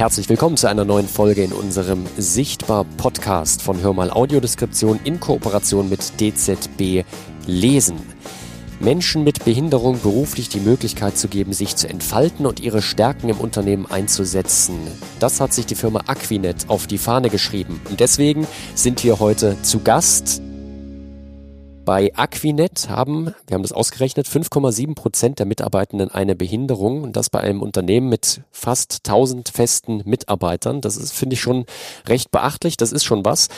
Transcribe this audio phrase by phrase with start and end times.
[0.00, 5.90] Herzlich willkommen zu einer neuen Folge in unserem Sichtbar Podcast von Hörmal Audiodeskription in Kooperation
[5.90, 7.04] mit DZB
[7.46, 7.98] Lesen.
[8.80, 13.36] Menschen mit Behinderung beruflich die Möglichkeit zu geben, sich zu entfalten und ihre Stärken im
[13.36, 14.78] Unternehmen einzusetzen.
[15.18, 17.78] Das hat sich die Firma Aquinet auf die Fahne geschrieben.
[17.90, 20.40] Und deswegen sind wir heute zu Gast
[21.84, 27.30] bei Aquinet haben, wir haben das ausgerechnet, 5,7 Prozent der Mitarbeitenden eine Behinderung und das
[27.30, 30.80] bei einem Unternehmen mit fast 1000 festen Mitarbeitern.
[30.80, 31.64] Das ist, finde ich, schon
[32.06, 32.76] recht beachtlich.
[32.76, 33.48] Das ist schon was.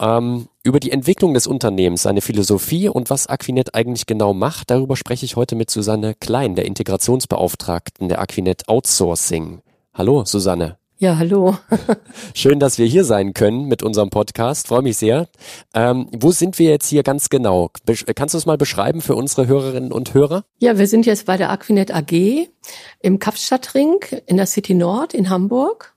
[0.00, 4.96] Ähm, über die Entwicklung des Unternehmens, seine Philosophie und was Aquinet eigentlich genau macht, darüber
[4.96, 9.60] spreche ich heute mit Susanne Klein, der Integrationsbeauftragten der Aquinet Outsourcing.
[9.94, 10.78] Hallo, Susanne.
[10.98, 11.58] Ja, hallo.
[12.34, 14.68] Schön, dass wir hier sein können mit unserem Podcast.
[14.68, 15.28] Freue mich sehr.
[15.74, 17.68] Ähm, wo sind wir jetzt hier ganz genau?
[17.84, 20.44] Be kannst du es mal beschreiben für unsere Hörerinnen und Hörer?
[20.58, 22.48] Ja, wir sind jetzt bei der Aquinet AG
[23.02, 25.94] im Kapstadtring in der City Nord in Hamburg.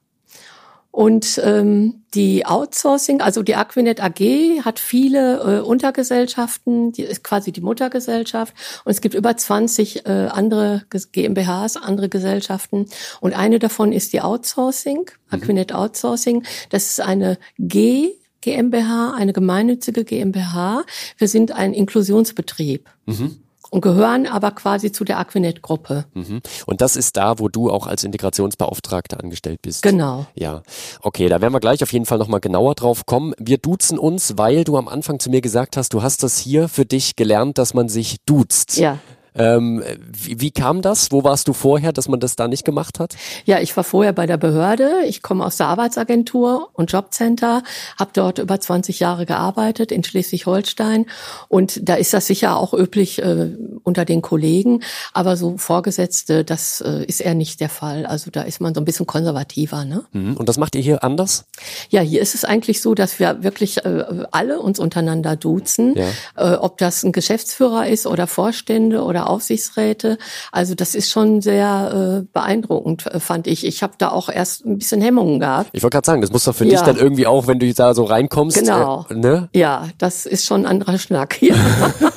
[0.99, 7.53] Und ähm, die Outsourcing, also die Aquinet AG hat viele äh, Untergesellschaften, die ist quasi
[7.53, 8.53] die Muttergesellschaft.
[8.83, 12.87] Und es gibt über 20 äh, andere GmbHs, andere Gesellschaften.
[13.21, 15.09] Und eine davon ist die Outsourcing, mhm.
[15.29, 16.43] Aquinet Outsourcing.
[16.69, 18.09] Das ist eine G
[18.41, 20.83] GmbH, eine gemeinnützige GmbH.
[21.17, 22.89] Wir sind ein Inklusionsbetrieb.
[23.05, 23.37] Mhm
[23.69, 26.05] und gehören aber quasi zu der Aquinet-Gruppe.
[26.13, 26.41] Mhm.
[26.65, 29.83] Und das ist da, wo du auch als Integrationsbeauftragte angestellt bist.
[29.83, 30.25] Genau.
[30.35, 30.63] Ja.
[31.01, 33.33] Okay, da werden wir gleich auf jeden Fall nochmal genauer drauf kommen.
[33.37, 36.67] Wir duzen uns, weil du am Anfang zu mir gesagt hast, du hast das hier
[36.69, 38.77] für dich gelernt, dass man sich duzt.
[38.77, 38.99] Ja.
[39.35, 41.11] Ähm, wie, wie, kam das?
[41.11, 43.15] Wo warst du vorher, dass man das da nicht gemacht hat?
[43.45, 45.03] Ja, ich war vorher bei der Behörde.
[45.07, 47.63] Ich komme aus der Arbeitsagentur und Jobcenter,
[47.97, 51.05] habe dort über 20 Jahre gearbeitet in Schleswig-Holstein
[51.47, 53.49] und da ist das sicher auch üblich äh,
[53.83, 54.81] unter den Kollegen,
[55.13, 58.05] aber so Vorgesetzte, das äh, ist eher nicht der Fall.
[58.05, 59.85] Also da ist man so ein bisschen konservativer.
[59.85, 60.03] Ne?
[60.11, 60.37] Mhm.
[60.37, 61.45] Und das macht ihr hier anders?
[61.89, 66.07] Ja, hier ist es eigentlich so, dass wir wirklich äh, alle uns untereinander duzen, ja.
[66.37, 70.17] äh, ob das ein Geschäftsführer ist oder Vorstände oder Aufsichtsräte.
[70.51, 73.65] Also das ist schon sehr äh, beeindruckend, äh, fand ich.
[73.65, 75.69] Ich habe da auch erst ein bisschen Hemmungen gehabt.
[75.73, 76.71] Ich wollte gerade sagen, das muss doch für ja.
[76.71, 78.57] dich dann irgendwie auch, wenn du da so reinkommst.
[78.57, 79.05] Genau.
[79.09, 79.49] Äh, ne?
[79.53, 81.55] Ja, das ist schon ein anderer Schnack hier.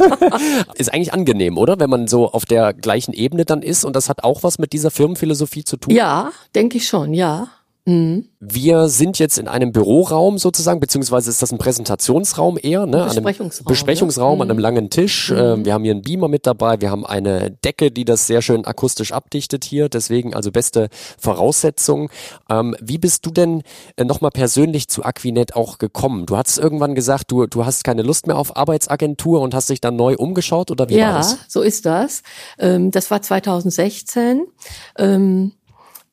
[0.75, 1.79] ist eigentlich angenehm, oder?
[1.79, 4.73] Wenn man so auf der gleichen Ebene dann ist und das hat auch was mit
[4.73, 5.95] dieser Firmenphilosophie zu tun.
[5.95, 7.49] Ja, denke ich schon, ja.
[7.85, 8.29] Mhm.
[8.39, 13.05] Wir sind jetzt in einem Büroraum sozusagen, beziehungsweise ist das ein Präsentationsraum eher, ne?
[13.07, 13.67] Besprechungsraum.
[13.67, 14.45] Besprechungsraum ne?
[14.45, 14.63] an einem mhm.
[14.63, 15.31] langen Tisch.
[15.31, 15.37] Mhm.
[15.37, 18.41] Ähm, wir haben hier einen Beamer mit dabei, wir haben eine Decke, die das sehr
[18.41, 22.09] schön akustisch abdichtet hier, deswegen also beste Voraussetzungen.
[22.49, 23.63] Ähm, wie bist du denn
[23.97, 26.27] äh, nochmal persönlich zu Aquinet auch gekommen?
[26.27, 29.81] Du hast irgendwann gesagt, du, du hast keine Lust mehr auf Arbeitsagentur und hast dich
[29.81, 31.33] dann neu umgeschaut oder wie ja, war das?
[31.33, 32.23] Ja, so ist das.
[32.59, 34.47] Ähm, das war 2016.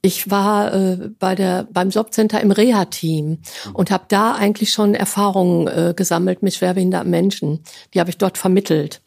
[0.02, 3.40] Ich war äh, bei der beim Jobcenter im Reha-Team
[3.74, 7.64] und habe da eigentlich schon Erfahrungen äh, gesammelt mit schwerbehinderten Menschen.
[7.94, 9.02] Die habe ich dort vermittelt,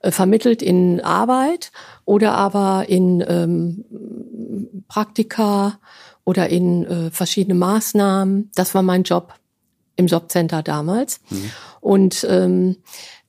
[0.00, 1.70] äh, vermittelt in Arbeit
[2.04, 3.84] oder aber in ähm,
[4.88, 5.78] Praktika
[6.24, 8.50] oder in äh, verschiedene Maßnahmen.
[8.56, 9.34] Das war mein Job
[9.96, 11.20] im Jobcenter damals.
[11.30, 11.50] Mhm.
[11.80, 12.76] Und ähm,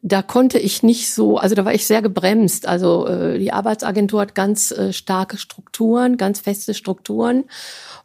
[0.08, 2.68] da konnte ich nicht so, also da war ich sehr gebremst.
[2.68, 7.46] Also äh, die Arbeitsagentur hat ganz äh, starke Strukturen, ganz feste Strukturen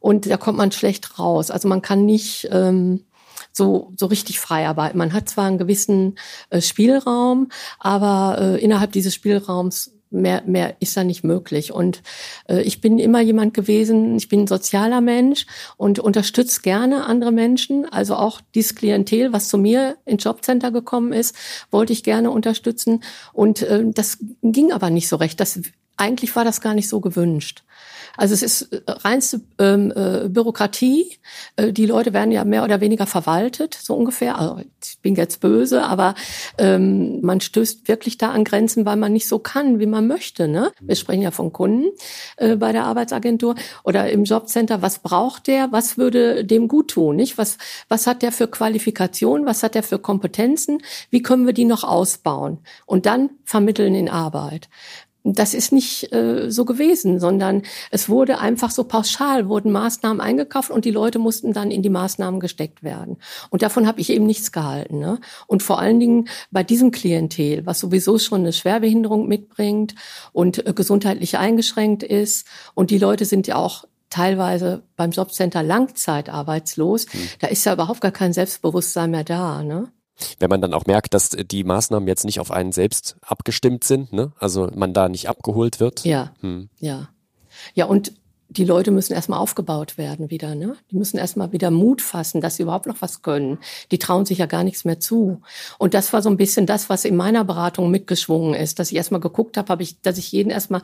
[0.00, 1.50] und da kommt man schlecht raus.
[1.50, 3.04] Also man kann nicht ähm,
[3.52, 4.96] so, so richtig frei arbeiten.
[4.96, 6.18] Man hat zwar einen gewissen
[6.48, 11.72] äh, Spielraum, aber äh, innerhalb dieses Spielraums mehr, mehr ist da nicht möglich.
[11.72, 12.02] Und
[12.48, 17.32] äh, ich bin immer jemand gewesen, ich bin ein sozialer Mensch und unterstütze gerne andere
[17.32, 17.90] Menschen.
[17.90, 21.34] Also auch dieses Klientel, was zu mir ins Jobcenter gekommen ist,
[21.70, 23.02] wollte ich gerne unterstützen.
[23.32, 25.40] Und äh, das ging aber nicht so recht.
[25.40, 25.60] Das,
[25.96, 27.62] eigentlich war das gar nicht so gewünscht.
[28.20, 31.16] Also es ist äh, reinste ähm, äh, Bürokratie.
[31.56, 34.38] Äh, die Leute werden ja mehr oder weniger verwaltet, so ungefähr.
[34.38, 36.14] Also ich bin jetzt böse, aber
[36.58, 40.48] ähm, man stößt wirklich da an Grenzen, weil man nicht so kann, wie man möchte.
[40.48, 40.70] Ne?
[40.82, 41.86] Wir sprechen ja von Kunden
[42.36, 44.82] äh, bei der Arbeitsagentur oder im Jobcenter.
[44.82, 45.72] Was braucht der?
[45.72, 47.16] Was würde dem gut tun?
[47.16, 47.38] Nicht?
[47.38, 47.56] Was,
[47.88, 49.46] was hat der für Qualifikation?
[49.46, 50.82] Was hat der für Kompetenzen?
[51.08, 52.58] Wie können wir die noch ausbauen?
[52.84, 54.68] Und dann vermitteln in Arbeit
[55.22, 60.70] das ist nicht äh, so gewesen, sondern es wurde einfach so pauschal, wurden Maßnahmen eingekauft
[60.70, 63.18] und die Leute mussten dann in die Maßnahmen gesteckt werden.
[63.50, 64.98] Und davon habe ich eben nichts gehalten.
[64.98, 65.20] Ne?
[65.46, 69.94] Und vor allen Dingen bei diesem Klientel, was sowieso schon eine Schwerbehinderung mitbringt
[70.32, 72.46] und äh, gesundheitlich eingeschränkt ist.
[72.74, 77.06] Und die Leute sind ja auch teilweise beim Jobcenter langzeitarbeitslos.
[77.12, 77.28] Mhm.
[77.40, 79.62] Da ist ja überhaupt gar kein Selbstbewusstsein mehr da.
[79.62, 79.92] Ne?
[80.38, 84.12] Wenn man dann auch merkt, dass die Maßnahmen jetzt nicht auf einen selbst abgestimmt sind,
[84.12, 84.32] ne?
[84.38, 86.04] also man da nicht abgeholt wird.
[86.04, 86.68] Ja, hm.
[86.78, 87.08] ja.
[87.74, 88.12] Ja, und
[88.50, 90.76] die Leute müssen erstmal aufgebaut werden wieder, ne?
[90.90, 93.58] Die müssen erstmal wieder Mut fassen, dass sie überhaupt noch was können.
[93.92, 95.40] Die trauen sich ja gar nichts mehr zu.
[95.78, 98.96] Und das war so ein bisschen das, was in meiner Beratung mitgeschwungen ist, dass ich
[98.96, 100.82] erstmal geguckt habe, habe ich, dass ich jeden erstmal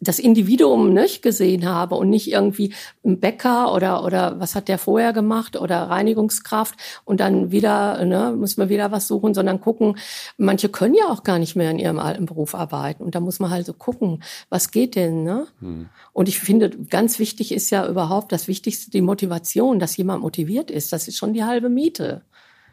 [0.00, 2.72] das Individuum nicht gesehen habe und nicht irgendwie
[3.04, 8.34] ein Bäcker oder oder was hat der vorher gemacht oder Reinigungskraft und dann wieder ne,
[8.36, 9.96] muss man wieder was suchen, sondern gucken.
[10.36, 13.40] Manche können ja auch gar nicht mehr in ihrem alten Beruf arbeiten und da muss
[13.40, 15.22] man halt so gucken, was geht denn.
[15.22, 15.46] Ne?
[15.60, 15.88] Hm.
[16.12, 20.70] Und ich finde, ganz wichtig ist ja überhaupt das Wichtigste die Motivation, dass jemand motiviert
[20.70, 20.92] ist.
[20.92, 22.22] Das ist schon die halbe Miete.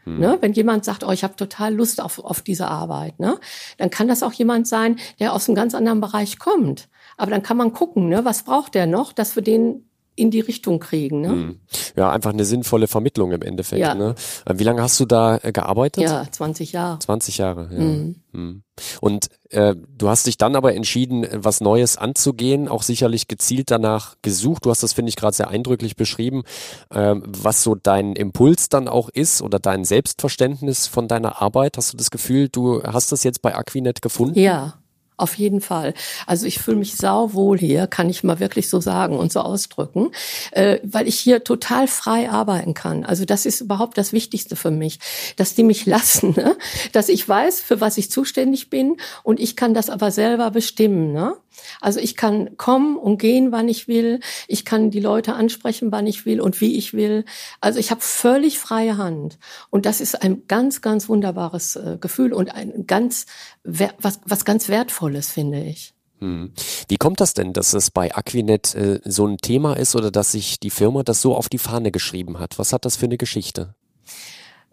[0.05, 0.19] Hm.
[0.19, 0.37] Ne?
[0.41, 3.37] Wenn jemand sagt, oh, ich habe total Lust auf, auf diese Arbeit, ne?
[3.77, 6.87] dann kann das auch jemand sein, der aus einem ganz anderen Bereich kommt.
[7.17, 9.85] Aber dann kann man gucken, ne, was braucht der noch, dass wir den
[10.15, 11.21] in die Richtung kriegen.
[11.21, 11.29] Ne?
[11.29, 11.59] Hm.
[11.95, 13.81] Ja, einfach eine sinnvolle Vermittlung im Endeffekt.
[13.81, 13.95] Ja.
[13.95, 14.15] Ne?
[14.45, 16.03] Äh, wie lange hast du da äh, gearbeitet?
[16.03, 16.99] Ja, 20 Jahre.
[16.99, 17.79] 20 Jahre, ja.
[17.79, 18.15] Mhm.
[18.33, 18.63] Hm.
[18.99, 24.15] Und äh, du hast dich dann aber entschieden, was Neues anzugehen, auch sicherlich gezielt danach
[24.21, 24.65] gesucht.
[24.65, 26.43] Du hast das, finde ich, gerade sehr eindrücklich beschrieben,
[26.89, 31.77] äh, was so dein Impuls dann auch ist oder dein Selbstverständnis von deiner Arbeit.
[31.77, 34.37] Hast du das Gefühl, du hast das jetzt bei Aquinet gefunden?
[34.37, 34.80] Ja,
[35.17, 35.93] auf jeden Fall.
[36.25, 40.11] Also ich fühle mich sauwohl hier, kann ich mal wirklich so sagen und so ausdrücken,
[40.51, 43.05] äh, weil ich hier total frei arbeiten kann.
[43.05, 44.99] Also das ist überhaupt das Wichtigste für mich,
[45.35, 46.57] dass die mich lassen, ne?
[46.91, 51.13] dass ich weiß, für was ich zuständig bin und ich kann das aber selber bestimmen.
[51.13, 51.35] Ne?
[51.79, 54.19] Also ich kann kommen und gehen, wann ich will.
[54.47, 57.25] Ich kann die Leute ansprechen, wann ich will und wie ich will.
[57.59, 59.39] Also ich habe völlig freie Hand.
[59.69, 63.25] Und das ist ein ganz, ganz wunderbares äh, Gefühl und ein ganz,
[63.63, 65.93] was, was ganz Wertvolles, finde ich.
[66.19, 66.53] Hm.
[66.87, 70.31] Wie kommt das denn, dass es bei Aquinet äh, so ein Thema ist oder dass
[70.31, 72.59] sich die Firma das so auf die Fahne geschrieben hat?
[72.59, 73.75] Was hat das für eine Geschichte?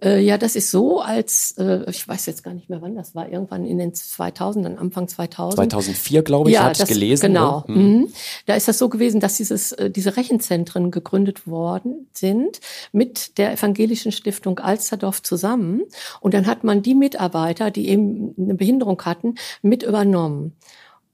[0.00, 3.14] Äh, ja, das ist so, als, äh, ich weiß jetzt gar nicht mehr wann, das
[3.16, 5.56] war irgendwann in den 2000, Anfang 2000.
[5.56, 7.32] 2004, glaube ich, ja, hatte ich gelesen.
[7.32, 7.38] Ne?
[7.38, 7.64] Genau.
[7.66, 7.74] Ne?
[7.74, 8.08] Mhm.
[8.46, 12.60] Da ist das so gewesen, dass dieses, äh, diese Rechenzentren gegründet worden sind
[12.92, 15.82] mit der Evangelischen Stiftung Alsterdorf zusammen.
[16.20, 20.54] Und dann hat man die Mitarbeiter, die eben eine Behinderung hatten, mit übernommen.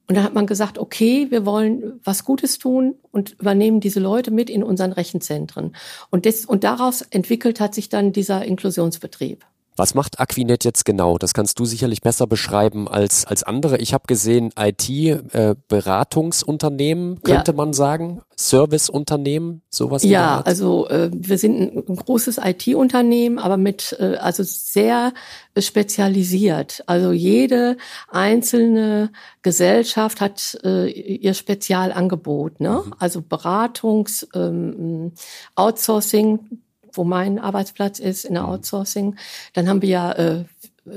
[0.07, 4.31] Und dann hat man gesagt, okay, wir wollen was Gutes tun und übernehmen diese Leute
[4.31, 5.75] mit in unseren Rechenzentren.
[6.11, 9.47] Und, das, und daraus entwickelt hat sich dann dieser Inklusionsbetrieb.
[9.77, 11.19] Was macht Aquinet jetzt genau?
[11.19, 13.79] Das kannst du sicherlich besser beschreiben als, als andere.
[13.79, 17.57] Ich habe gesehen, IT-Beratungsunternehmen, äh, könnte ja.
[17.57, 20.05] man sagen, Serviceunternehmen, sowas.
[20.05, 25.13] Ja, also äh, wir sind ein, ein großes IT-Unternehmen, aber mit äh, also sehr
[25.59, 26.85] spezialisiert.
[26.87, 27.77] Also jede
[28.09, 29.11] einzelne
[29.43, 32.61] Gesellschaft hat äh, ihr Spezialangebot.
[32.61, 32.85] Ne?
[32.87, 32.95] Mhm.
[33.01, 35.15] Also Beratungs, ähm,
[35.57, 36.61] Outsourcing,
[36.97, 38.51] wo mein Arbeitsplatz ist, in der mhm.
[38.51, 39.17] Outsourcing.
[39.53, 40.45] Dann haben wir ja äh,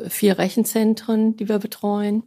[0.08, 2.24] vier Rechenzentren, die wir betreuen.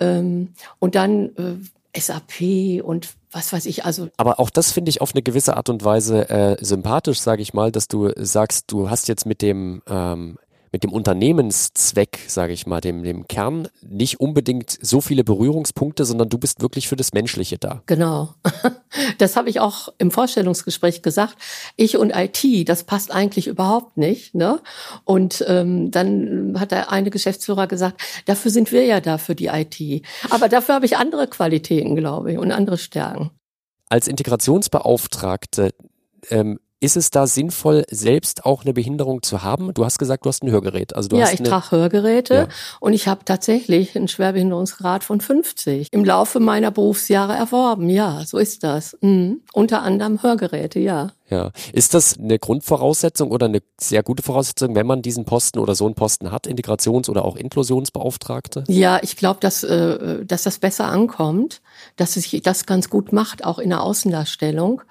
[0.00, 4.08] Ähm, und dann äh, SAP und was weiß ich, also.
[4.18, 7.54] Aber auch das finde ich auf eine gewisse Art und Weise äh, sympathisch, sage ich
[7.54, 10.38] mal, dass du sagst, du hast jetzt mit dem ähm,
[10.72, 16.30] mit dem Unternehmenszweck, sage ich mal, dem, dem Kern, nicht unbedingt so viele Berührungspunkte, sondern
[16.30, 17.82] du bist wirklich für das Menschliche da.
[17.86, 18.34] Genau.
[19.16, 21.36] Das habe ich auch im Vorstellungsgespräch gesagt.
[21.76, 24.34] Ich und IT, das passt eigentlich überhaupt nicht.
[24.34, 24.60] Ne?
[25.04, 29.46] Und ähm, dann hat der eine Geschäftsführer gesagt, dafür sind wir ja da für die
[29.46, 30.04] IT.
[30.28, 33.30] Aber dafür habe ich andere Qualitäten, glaube ich, und andere Stärken.
[33.88, 35.70] Als Integrationsbeauftragte
[36.28, 39.72] ähm, ist es da sinnvoll, selbst auch eine Behinderung zu haben?
[39.72, 40.96] Du hast gesagt, du hast ein Hörgerät.
[40.96, 42.48] Also du ja, hast ich trage Hörgeräte ja.
[42.80, 47.88] und ich habe tatsächlich einen Schwerbehinderungsgrad von 50 im Laufe meiner Berufsjahre erworben.
[47.88, 48.98] Ja, so ist das.
[49.00, 49.42] Mhm.
[49.52, 51.12] Unter anderem Hörgeräte, ja.
[51.32, 51.50] Ja.
[51.72, 55.86] Ist das eine Grundvoraussetzung oder eine sehr gute Voraussetzung, wenn man diesen Posten oder so
[55.86, 58.64] einen Posten hat, Integrations- oder auch Inklusionsbeauftragte?
[58.68, 61.62] Ja, ich glaube, dass, äh, dass das besser ankommt,
[61.96, 64.82] dass sich das ganz gut macht, auch in der Außendarstellung.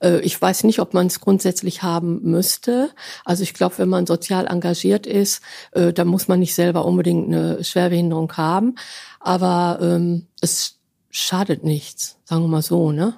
[0.00, 2.90] Äh, ich weiß nicht, ob man es grundsätzlich haben müsste.
[3.24, 7.28] Also ich glaube, wenn man sozial engagiert ist, äh, dann muss man nicht selber unbedingt
[7.28, 8.74] eine Schwerbehinderung haben.
[9.20, 13.14] Aber ähm, es schadet nichts, sagen wir mal so, ne?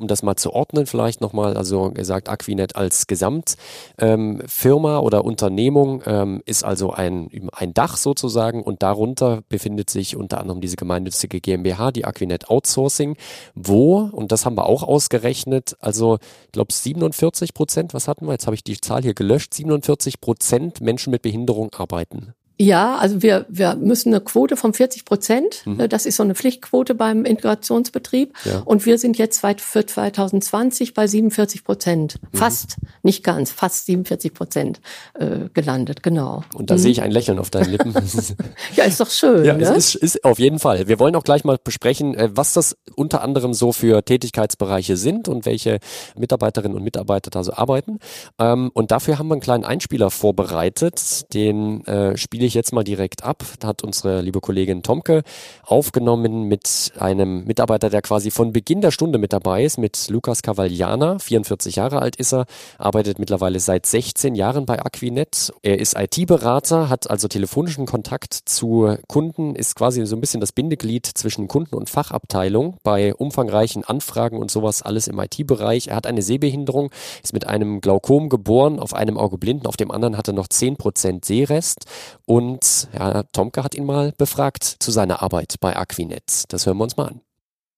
[0.00, 6.02] Um das mal zu ordnen, vielleicht nochmal, also gesagt, Aquinet als Gesamtfirma ähm, oder Unternehmung
[6.06, 11.40] ähm, ist also ein, ein Dach sozusagen und darunter befindet sich unter anderem diese gemeinnützige
[11.40, 13.16] GmbH, die Aquinet Outsourcing,
[13.54, 18.32] wo, und das haben wir auch ausgerechnet, also ich glaube 47 Prozent, was hatten wir?
[18.32, 22.34] Jetzt habe ich die Zahl hier gelöscht, 47 Prozent Menschen mit Behinderung arbeiten.
[22.60, 25.88] Ja, also wir, wir müssen eine Quote von 40 Prozent, mhm.
[25.88, 28.34] das ist so eine Pflichtquote beim Integrationsbetrieb.
[28.44, 28.60] Ja.
[28.66, 32.16] Und wir sind jetzt für 2020 bei 47 Prozent.
[32.20, 32.36] Mhm.
[32.36, 34.82] Fast, nicht ganz, fast 47 Prozent
[35.14, 36.44] äh, gelandet, genau.
[36.52, 36.80] Und da mhm.
[36.80, 37.94] sehe ich ein Lächeln auf deinen Lippen.
[38.76, 39.42] ja, ist doch schön.
[39.46, 39.62] Ja, ne?
[39.62, 40.86] es ist, ist auf jeden Fall.
[40.86, 45.28] Wir wollen auch gleich mal besprechen, äh, was das unter anderem so für Tätigkeitsbereiche sind
[45.28, 45.78] und welche
[46.14, 48.00] Mitarbeiterinnen und Mitarbeiter da so arbeiten.
[48.38, 52.72] Ähm, und dafür haben wir einen kleinen Einspieler vorbereitet, den äh, spiele ich ich jetzt
[52.72, 53.42] mal direkt ab.
[53.60, 55.22] Da hat unsere liebe Kollegin Tomke
[55.64, 60.42] aufgenommen mit einem Mitarbeiter, der quasi von Beginn der Stunde mit dabei ist, mit Lukas
[60.42, 61.18] Cavagliana.
[61.18, 65.52] 44 Jahre alt ist er, arbeitet mittlerweile seit 16 Jahren bei Aquinet.
[65.62, 70.52] Er ist IT-Berater, hat also telefonischen Kontakt zu Kunden, ist quasi so ein bisschen das
[70.52, 75.88] Bindeglied zwischen Kunden und Fachabteilung bei umfangreichen Anfragen und sowas alles im IT-Bereich.
[75.88, 76.90] Er hat eine Sehbehinderung,
[77.22, 80.48] ist mit einem Glaukom geboren, auf einem Auge blinden, auf dem anderen hat er noch
[80.48, 81.84] 10% Sehrest
[82.26, 86.44] und und ja, Tomke hat ihn mal befragt zu seiner Arbeit bei Aquinet.
[86.48, 87.20] Das hören wir uns mal an.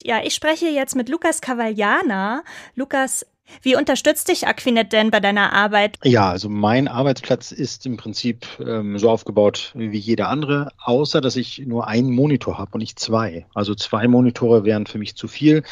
[0.04, 2.42] Ja, ich spreche jetzt mit Lukas Cavagliana.
[2.74, 3.26] Lukas,
[3.60, 5.98] wie unterstützt dich Aquinet denn bei deiner Arbeit?
[6.04, 11.36] Ja, also mein Arbeitsplatz ist im Prinzip ähm, so aufgebaut wie jeder andere, außer dass
[11.36, 13.46] ich nur einen Monitor habe und nicht zwei.
[13.54, 15.64] Also zwei Monitore wären für mich zu viel,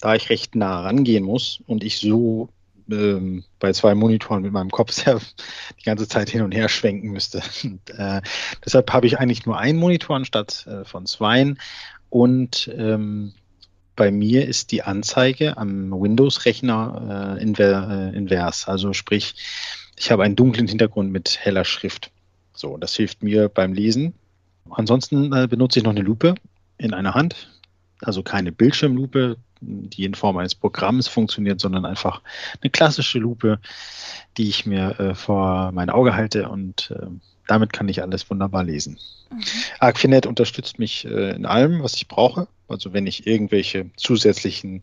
[0.00, 2.48] da ich recht nah rangehen muss und ich so
[2.90, 5.20] ähm, bei zwei Monitoren mit meinem Kopf sehr
[5.78, 7.42] die ganze Zeit hin und her schwenken müsste.
[7.64, 8.20] Und, äh,
[8.64, 11.58] deshalb habe ich eigentlich nur einen Monitor anstatt äh, von zweien.
[12.10, 13.32] Und ähm,
[13.96, 18.68] bei mir ist die Anzeige am Windows-Rechner äh, inver, äh, invers.
[18.68, 19.34] Also sprich,
[19.96, 22.10] ich habe einen dunklen Hintergrund mit heller Schrift.
[22.52, 24.14] So, das hilft mir beim Lesen.
[24.70, 26.34] Ansonsten äh, benutze ich noch eine Lupe
[26.78, 27.50] in einer Hand.
[28.02, 32.22] Also keine Bildschirmlupe, die in Form eines Programms funktioniert, sondern einfach
[32.60, 33.58] eine klassische Lupe,
[34.36, 37.06] die ich mir äh, vor mein Auge halte und äh,
[37.46, 38.98] damit kann ich alles wunderbar lesen.
[39.30, 39.42] Mhm.
[39.78, 42.48] Arquinet unterstützt mich äh, in allem, was ich brauche.
[42.68, 44.82] Also wenn ich irgendwelche zusätzlichen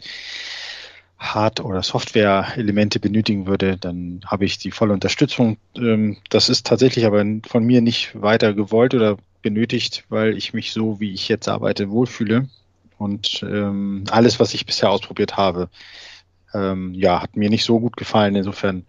[1.17, 5.57] Hard- oder Software-Elemente benötigen würde, dann habe ich die volle Unterstützung.
[5.75, 10.71] Ähm, das ist tatsächlich aber von mir nicht weiter gewollt oder benötigt, weil ich mich
[10.71, 12.49] so, wie ich jetzt arbeite, wohlfühle.
[12.97, 15.69] Und ähm, alles, was ich bisher ausprobiert habe,
[16.53, 18.35] ähm, ja, hat mir nicht so gut gefallen.
[18.35, 18.85] Insofern,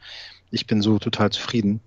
[0.51, 1.81] ich bin so total zufrieden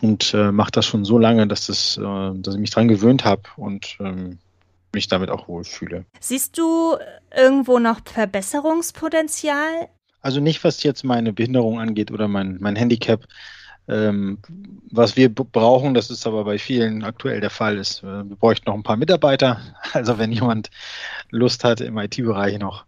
[0.00, 3.24] und äh, mache das schon so lange, dass, das, äh, dass ich mich dran gewöhnt
[3.24, 4.38] habe und ähm,
[4.92, 6.04] mich damit auch wohlfühle.
[6.20, 6.96] Siehst du
[7.34, 9.88] irgendwo noch Verbesserungspotenzial?
[10.20, 13.24] Also nicht, was jetzt meine Behinderung angeht oder mein, mein Handicap.
[13.88, 14.38] Ähm,
[14.90, 18.68] was wir brauchen, das ist aber bei vielen aktuell der Fall, ist, äh, wir bräuchten
[18.68, 19.60] noch ein paar Mitarbeiter.
[19.92, 20.70] Also wenn jemand
[21.30, 22.84] Lust hat, im IT-Bereich noch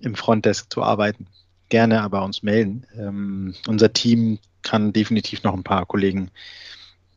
[0.00, 1.26] im Frontdesk zu arbeiten,
[1.68, 2.86] gerne aber uns melden.
[2.96, 6.30] Ähm, unser Team kann definitiv noch ein paar Kollegen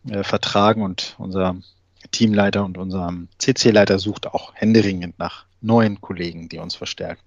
[0.10, 1.58] äh, vertragen und unser
[2.12, 7.22] Teamleiter und unser CC-Leiter sucht auch händeringend nach neuen Kollegen, die uns verstärken.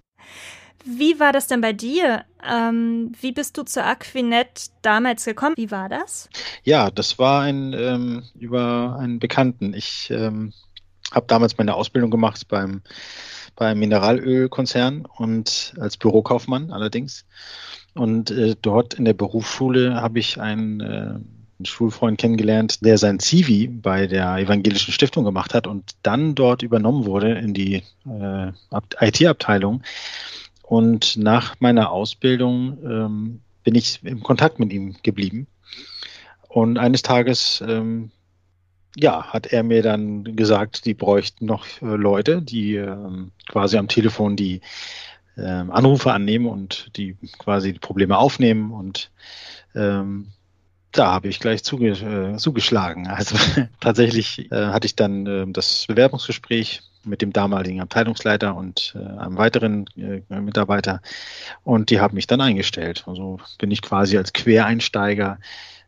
[0.85, 2.25] Wie war das denn bei dir?
[2.49, 5.55] Ähm, wie bist du zur Aquinet damals gekommen?
[5.57, 6.29] Wie war das?
[6.63, 9.75] Ja, das war ein ähm, über einen Bekannten.
[9.75, 10.53] Ich ähm,
[11.13, 12.83] habe damals meine Ausbildung gemacht beim
[13.59, 17.27] beim Mineralölkonzern und als Bürokaufmann allerdings.
[17.95, 23.19] Und äh, dort in der Berufsschule habe ich einen, äh, einen Schulfreund kennengelernt, der sein
[23.19, 28.53] Zivi bei der Evangelischen Stiftung gemacht hat und dann dort übernommen wurde in die äh,
[29.01, 29.83] IT-Abteilung.
[30.69, 35.47] Und nach meiner Ausbildung ähm, bin ich im Kontakt mit ihm geblieben.
[36.47, 38.11] Und eines Tages, ähm,
[38.95, 43.89] ja, hat er mir dann gesagt, die bräuchten noch äh, Leute, die ähm, quasi am
[43.89, 44.61] Telefon die
[45.39, 48.71] ähm, Anrufe annehmen und die quasi die Probleme aufnehmen.
[48.71, 49.11] Und
[49.75, 50.33] ähm,
[50.99, 53.07] da habe ich gleich zuge äh, zugeschlagen.
[53.07, 53.37] Also
[53.81, 59.37] tatsächlich äh, hatte ich dann äh, das Bewerbungsgespräch mit dem damaligen Abteilungsleiter und äh, einem
[59.37, 61.01] weiteren äh, Mitarbeiter.
[61.63, 63.05] Und die haben mich dann eingestellt.
[63.07, 65.39] Also bin ich quasi als Quereinsteiger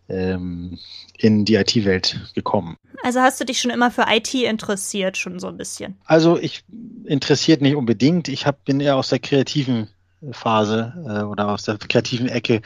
[0.09, 0.79] ähm,
[1.19, 2.77] in die IT-Welt gekommen.
[3.03, 5.97] Also hast du dich schon immer für IT interessiert, schon so ein bisschen?
[6.05, 6.65] Also ich
[7.05, 8.29] interessiert nicht unbedingt.
[8.29, 9.89] Ich hab, bin eher aus der kreativen
[10.33, 12.61] Phase äh, oder aus der kreativen Ecke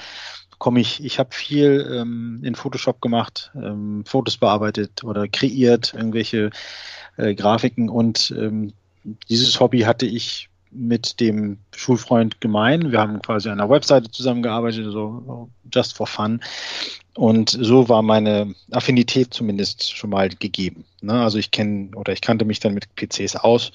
[0.59, 1.05] komme ich.
[1.05, 6.51] Ich habe viel ähm, in Photoshop gemacht, ähm, Fotos bearbeitet oder kreiert, irgendwelche
[7.17, 8.73] äh, Grafiken und ähm,
[9.29, 12.91] dieses Hobby hatte ich mit dem Schulfreund gemein.
[12.91, 16.41] Wir haben quasi an einer Webseite zusammengearbeitet, so just for fun.
[17.17, 20.85] Und so war meine Affinität zumindest schon mal gegeben.
[21.01, 21.13] Ne?
[21.13, 23.71] Also ich kenne oder ich kannte mich dann mit PCs aus,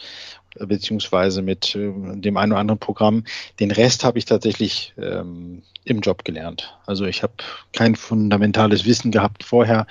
[0.66, 3.24] beziehungsweise mit äh, dem einen oder anderen Programm.
[3.60, 6.78] Den Rest habe ich tatsächlich ähm, im Job gelernt.
[6.86, 7.34] Also ich habe
[7.74, 9.88] kein fundamentales Wissen gehabt vorher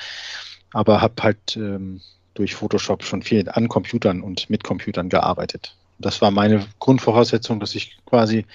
[0.72, 2.00] aber habe halt ähm,
[2.34, 5.76] durch Photoshop schon viel an Computern und mit Computern gearbeitet.
[5.98, 8.46] Das war meine Grundvoraussetzung, dass ich quasi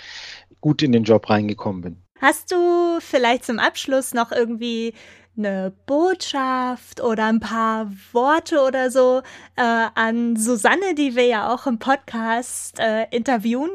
[0.62, 1.98] gut in den Job reingekommen bin.
[2.22, 4.94] Hast du vielleicht zum Abschluss noch irgendwie
[5.38, 9.22] eine Botschaft oder ein paar Worte oder so
[9.56, 13.70] äh, an Susanne, die wir ja auch im Podcast äh, interviewen?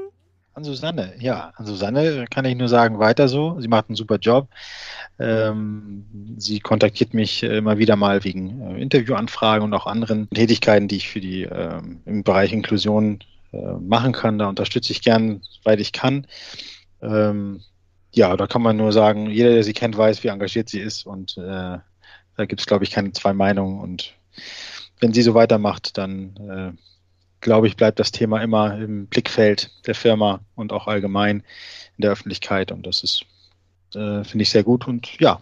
[0.55, 3.61] An Susanne, ja, an Susanne kann ich nur sagen, weiter so.
[3.61, 4.49] Sie macht einen super Job.
[5.21, 6.05] Ähm,
[6.37, 11.09] sie kontaktiert mich immer wieder mal wegen äh, Interviewanfragen und auch anderen Tätigkeiten, die ich
[11.09, 13.21] für die ähm, im Bereich Inklusion
[13.53, 14.39] äh, machen kann.
[14.39, 16.27] Da unterstütze ich gern, soweit ich kann.
[17.03, 17.61] Ähm,
[18.13, 21.07] ja, da kann man nur sagen, jeder, der sie kennt, weiß, wie engagiert sie ist
[21.07, 21.79] und äh,
[22.37, 24.15] da gibt es, glaube ich, keine zwei Meinungen und
[25.01, 26.83] wenn sie so weitermacht, dann äh,
[27.41, 31.43] glaube ich, bleibt das Thema immer im Blickfeld der Firma und auch allgemein
[31.97, 33.25] in der Öffentlichkeit und das ist,
[33.95, 35.41] äh, finde ich sehr gut und ja,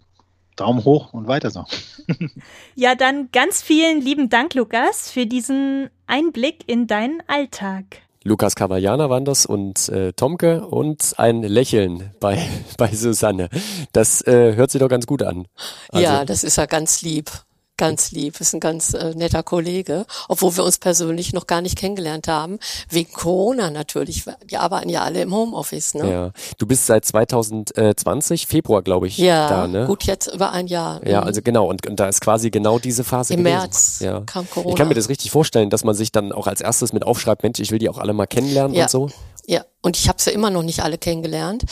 [0.57, 1.65] Daumen hoch und weiter so.
[2.75, 7.85] ja, dann ganz vielen lieben Dank, Lukas, für diesen Einblick in deinen Alltag.
[8.27, 12.45] Lukas Cavagliana waren das und äh, Tomke und ein Lächeln bei,
[12.77, 13.49] bei Susanne.
[13.93, 15.47] Das äh, hört sich doch ganz gut an.
[15.91, 17.31] Also, ja, das ist ja ganz lieb.
[17.77, 21.77] Ganz lieb, ist ein ganz äh, netter Kollege, obwohl wir uns persönlich noch gar nicht
[21.77, 24.25] kennengelernt haben, wegen Corona natürlich.
[24.47, 25.95] Wir arbeiten ja alle im Homeoffice.
[25.95, 26.11] Ne?
[26.11, 29.67] Ja, du bist seit 2020 Februar, glaube ich, ja, da.
[29.67, 29.87] Ne?
[29.87, 31.07] gut jetzt über ein Jahr.
[31.07, 33.35] Ja, also genau und, und da ist quasi genau diese Phase.
[33.35, 33.59] Im gewesen.
[33.59, 34.21] März ja.
[34.21, 34.71] kam Corona.
[34.71, 37.43] Ich kann mir das richtig vorstellen, dass man sich dann auch als erstes mit aufschreibt,
[37.43, 38.85] Mensch, ich will die auch alle mal kennenlernen ja.
[38.85, 39.11] und so.
[39.47, 41.65] Ja, und ich habe sie ja immer noch nicht alle kennengelernt,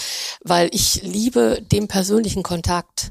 [0.45, 3.11] weil ich liebe den persönlichen Kontakt.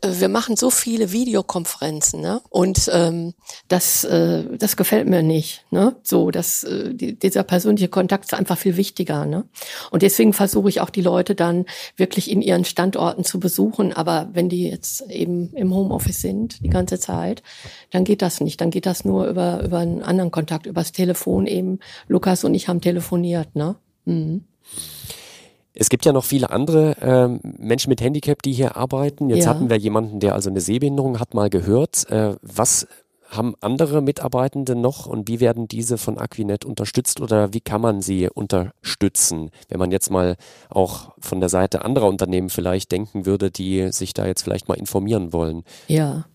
[0.00, 2.40] Äh, wir machen so viele Videokonferenzen, ne?
[2.50, 3.34] Und ähm,
[3.68, 5.96] das, äh, das gefällt mir nicht, ne?
[6.02, 9.44] So, dass äh, die, dieser persönliche Kontakt ist einfach viel wichtiger, ne?
[9.90, 13.92] Und deswegen versuche ich auch die Leute dann wirklich in ihren Standorten zu besuchen.
[13.92, 17.42] Aber wenn die jetzt eben im Homeoffice sind die ganze Zeit,
[17.90, 18.60] dann geht das nicht.
[18.60, 21.80] Dann geht das nur über über einen anderen Kontakt, übers Telefon eben.
[22.08, 23.76] Lukas und ich haben telefoniert, ne?
[24.04, 24.44] Mhm.
[25.78, 29.28] Es gibt ja noch viele andere ähm, Menschen mit Handicap, die hier arbeiten.
[29.28, 29.50] Jetzt Ja.
[29.50, 32.08] hatten wir jemanden, der also eine Sehbehinderung hat, mal gehört.
[32.10, 32.88] Äh, was
[33.28, 38.00] haben andere Mitarbeitende noch und wie werden diese von Aquinet unterstützt oder wie kann man
[38.00, 40.36] sie unterstützen, wenn man jetzt mal
[40.70, 44.78] auch von der Seite anderer Unternehmen vielleicht denken würde, die sich da jetzt vielleicht mal
[44.78, 45.64] informieren wollen?
[45.88, 46.26] Ja.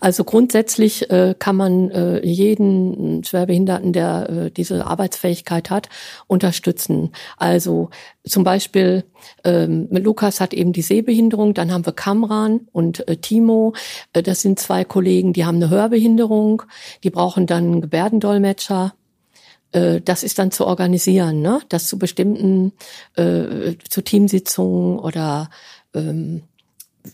[0.00, 5.88] Also grundsätzlich äh, kann man äh, jeden Schwerbehinderten, der äh, diese Arbeitsfähigkeit hat,
[6.26, 7.12] unterstützen.
[7.36, 7.90] Also
[8.24, 9.04] zum Beispiel
[9.44, 13.74] ähm, Lukas hat eben die Sehbehinderung, dann haben wir Kamran und äh, Timo.
[14.12, 16.62] Äh, das sind zwei Kollegen, die haben eine Hörbehinderung,
[17.04, 18.94] die brauchen dann einen Gebärdendolmetscher.
[19.72, 21.60] Äh, Das ist dann zu organisieren, ne?
[21.68, 22.72] Das zu bestimmten,
[23.16, 25.50] äh, zu Teamsitzungen oder
[25.94, 26.42] ähm,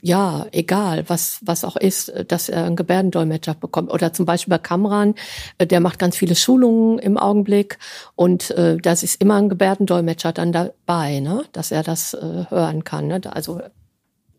[0.02, 3.90] ja, egal, was, was auch ist, dass er einen Gebärdendolmetscher bekommt.
[3.90, 5.14] Oder zum Beispiel bei Kamran,
[5.58, 7.78] äh, der macht ganz viele Schulungen im Augenblick
[8.14, 11.44] und äh, das ist immer ein Gebärdendolmetscher dann dabei, ne?
[11.52, 13.06] dass er das äh, hören kann.
[13.06, 13.20] Ne?
[13.30, 13.60] Also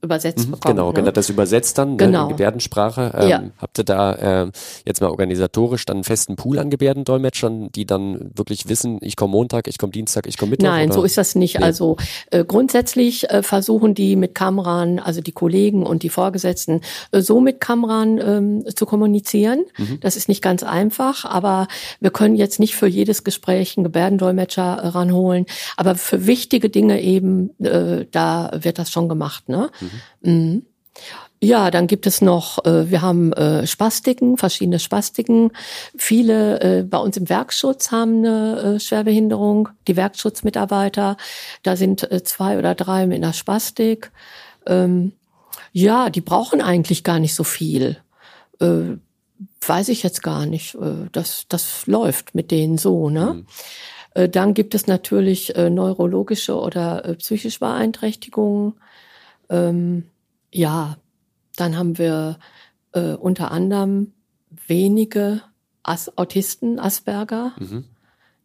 [0.01, 0.65] übersetzt Mhm, bekommt.
[0.75, 0.93] genau, ne?
[0.93, 2.23] genau, das übersetzt dann ne, Genau.
[2.23, 3.11] in Gebärdensprache.
[3.19, 3.43] Ähm, Ja.
[3.57, 4.51] Habt ihr da ähm,
[4.85, 9.31] jetzt mal organisatorisch dann einen festen Pool an Gebärdendolmetschern, die dann wirklich wissen, ich komme
[9.31, 10.67] Montag, ich komme Dienstag, ich komme Mittwoch?
[10.67, 10.99] Nein, oder?
[10.99, 11.59] so ist das nicht.
[11.59, 11.65] Nee.
[11.65, 11.97] Also
[12.31, 16.81] äh, grundsätzlich äh, versuchen die mit Kamran, also die Kollegen und die Vorgesetzten,
[17.11, 19.65] äh, so mit Kamran ähm, zu kommunizieren.
[19.77, 19.99] Mhm.
[20.01, 21.67] Das ist nicht ganz einfach, aber
[21.99, 25.45] wir können jetzt nicht für jedes Gespräch einen Gebärdendolmetscher äh, ranholen.
[25.77, 29.49] Aber für wichtige Dinge eben, äh, da wird das schon gemacht.
[29.49, 29.69] Ne?
[29.81, 29.88] Mhm.
[31.41, 35.51] Ja, dann gibt es noch, äh, wir haben äh, Spastiken, verschiedene Spastiken.
[35.97, 41.15] Viele äh, bei uns im Werkschutz haben eine äh, Schwerbehinderung, die Werkschutzmitarbeiter.
[41.63, 44.11] Da sind äh, zwei oder drei mit einer Spastik.
[44.65, 45.13] Ähm,
[45.71, 47.97] ja, die brauchen eigentlich gar nicht so viel.
[48.59, 48.97] Äh,
[49.65, 50.75] weiß ich jetzt gar nicht.
[50.75, 53.45] Äh, das, das läuft mit denen so, ne?
[54.13, 58.73] Äh, Dann gibt es natürlich äh, neurologische oder äh, psychische Beeinträchtigungen.
[59.49, 60.05] Ähm,
[60.51, 60.97] ja,
[61.55, 62.39] dann haben wir
[62.93, 64.13] äh, unter anderem
[64.67, 65.41] wenige
[65.83, 67.53] As Autisten, Asperger.
[67.59, 67.85] Mhm.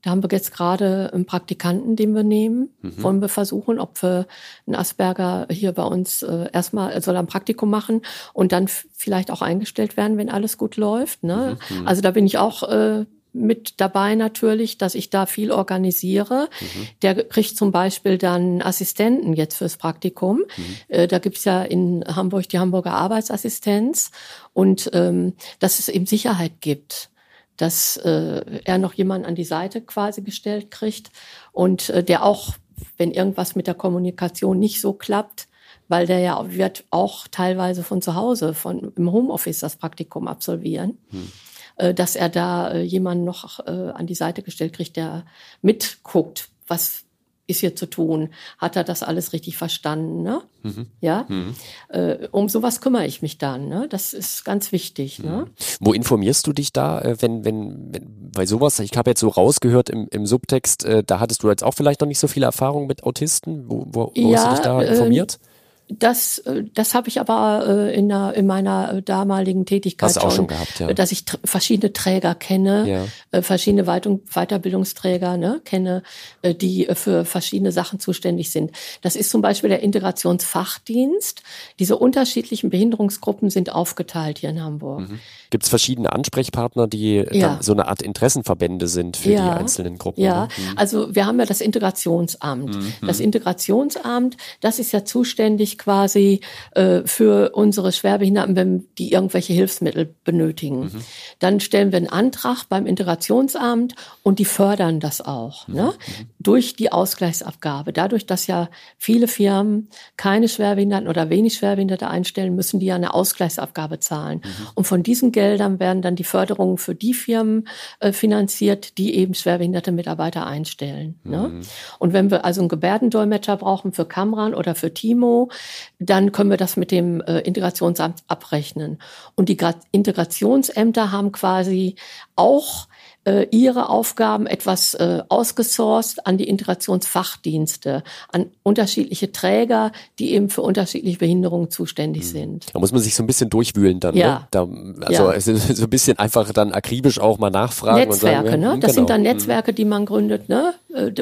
[0.02, 2.68] Da haben wir jetzt gerade einen Praktikanten, den wir nehmen.
[2.82, 3.02] Mhm.
[3.02, 4.26] Wollen wir versuchen, ob wir
[4.66, 8.02] einen Asperger hier bei uns äh, erstmal er soll er ein Praktikum machen
[8.34, 11.22] und dann vielleicht auch eingestellt werden, wenn alles gut läuft.
[11.22, 11.56] Ne?
[11.70, 11.86] Mhm.
[11.86, 16.48] Also da bin ich auch äh, mit dabei natürlich, dass ich da viel organisiere.
[16.60, 16.88] Mhm.
[17.02, 20.44] Der kriegt zum Beispiel dann Assistenten jetzt fürs Praktikum.
[20.56, 20.76] Mhm.
[20.88, 24.12] Äh, da gibt's ja in Hamburg die Hamburger Arbeitsassistenz
[24.52, 27.10] und ähm, dass es eben Sicherheit gibt
[27.56, 31.10] dass äh, er noch jemanden an die Seite quasi gestellt kriegt
[31.52, 32.54] und äh, der auch,
[32.96, 35.46] wenn irgendwas mit der Kommunikation nicht so klappt,
[35.86, 40.98] weil der ja wird auch teilweise von zu Hause, von im Homeoffice das Praktikum absolvieren.
[41.10, 41.30] Hm
[41.76, 45.24] dass er da jemanden noch an die Seite gestellt kriegt, der
[45.60, 47.04] mitguckt, was
[47.46, 48.30] ist hier zu tun?
[48.58, 50.22] Hat er das alles richtig verstanden?
[50.22, 50.42] Ne?
[50.62, 50.86] Mhm.
[51.00, 51.54] Ja, mhm.
[51.88, 53.68] Äh, um sowas kümmere ich mich dann.
[53.68, 53.86] Ne?
[53.90, 55.18] Das ist ganz wichtig.
[55.18, 55.30] Ne?
[55.30, 55.36] Mhm.
[55.36, 55.46] Ne?
[55.80, 58.78] Wo informierst du dich da, äh, wenn, wenn, wenn bei sowas?
[58.80, 62.00] Ich habe jetzt so rausgehört im, im Subtext, äh, da hattest du jetzt auch vielleicht
[62.00, 63.68] noch nicht so viel Erfahrung mit Autisten.
[63.68, 65.34] Wo, wo, wo ja, hast du dich da informiert?
[65.34, 65.53] Äh,
[65.88, 70.20] das, äh, das habe ich aber äh, in, der, in meiner äh, damaligen Tätigkeit Hast
[70.20, 70.92] schon, auch schon gehabt, ja.
[70.92, 73.42] dass ich verschiedene Träger kenne, ja.
[73.42, 76.02] verschiedene Weiterbildungsträger ne, kenne,
[76.42, 78.72] die für verschiedene Sachen zuständig sind.
[79.02, 81.42] Das ist zum Beispiel der Integrationsfachdienst.
[81.78, 85.00] Diese unterschiedlichen Behinderungsgruppen sind aufgeteilt hier in Hamburg.
[85.00, 85.20] Mhm.
[85.50, 87.58] Gibt es verschiedene Ansprechpartner, die ja.
[87.60, 90.22] so eine Art Interessenverbände sind für die einzelnen Gruppen?
[90.22, 90.78] Ja, mhm.
[90.78, 92.74] also wir haben ja das Integrationsamt.
[92.74, 93.06] Mhm.
[93.06, 96.40] Das Integrationsamt, das ist ja zuständig quasi
[96.72, 100.84] äh, für unsere Schwerbehinderten, wenn die irgendwelche Hilfsmittel benötigen.
[100.84, 101.04] Mhm.
[101.38, 105.74] Dann stellen wir einen Antrag beim Integrationsamt und die fördern das auch mhm.
[105.74, 105.82] ne?
[105.84, 106.26] Mhm.
[106.38, 107.92] durch die Ausgleichsabgabe.
[107.92, 113.14] Dadurch, dass ja viele Firmen keine Schwerbehinderten oder wenig Schwerbehinderte einstellen, müssen die ja eine
[113.14, 114.42] Ausgleichsabgabe zahlen.
[114.44, 114.66] Mhm.
[114.74, 117.68] Und von diesen Geldern werden dann die Förderungen für die Firmen
[118.00, 121.18] äh, finanziert, die eben schwerbehinderte Mitarbeiter einstellen.
[121.24, 121.48] Ne?
[121.48, 121.60] Mhm.
[121.98, 125.50] Und wenn wir also einen Gebärdendolmetscher brauchen für Kamran oder für Timo,
[125.98, 128.98] dann können wir das mit dem äh, Integrationsamt abrechnen.
[129.34, 129.58] Und die
[129.92, 131.96] Integrationsämter haben quasi
[132.36, 132.88] auch
[133.24, 140.62] äh, ihre Aufgaben etwas äh, ausgesourced an die Integrationsfachdienste, an unterschiedliche Träger, die eben für
[140.62, 142.28] unterschiedliche Behinderungen zuständig mhm.
[142.28, 142.66] sind.
[142.74, 144.14] Da muss man sich so ein bisschen durchwühlen dann.
[144.14, 144.20] Ne?
[144.20, 144.38] Ja.
[144.38, 144.46] Ne?
[144.50, 144.68] Da,
[145.06, 145.40] also ja.
[145.40, 147.96] so ein bisschen einfach dann akribisch auch mal nachfragen.
[147.96, 148.78] Netzwerke, und sagen, ne?
[148.80, 148.92] Das genau.
[148.92, 149.26] sind dann mhm.
[149.28, 150.74] Netzwerke, die man gründet, ne?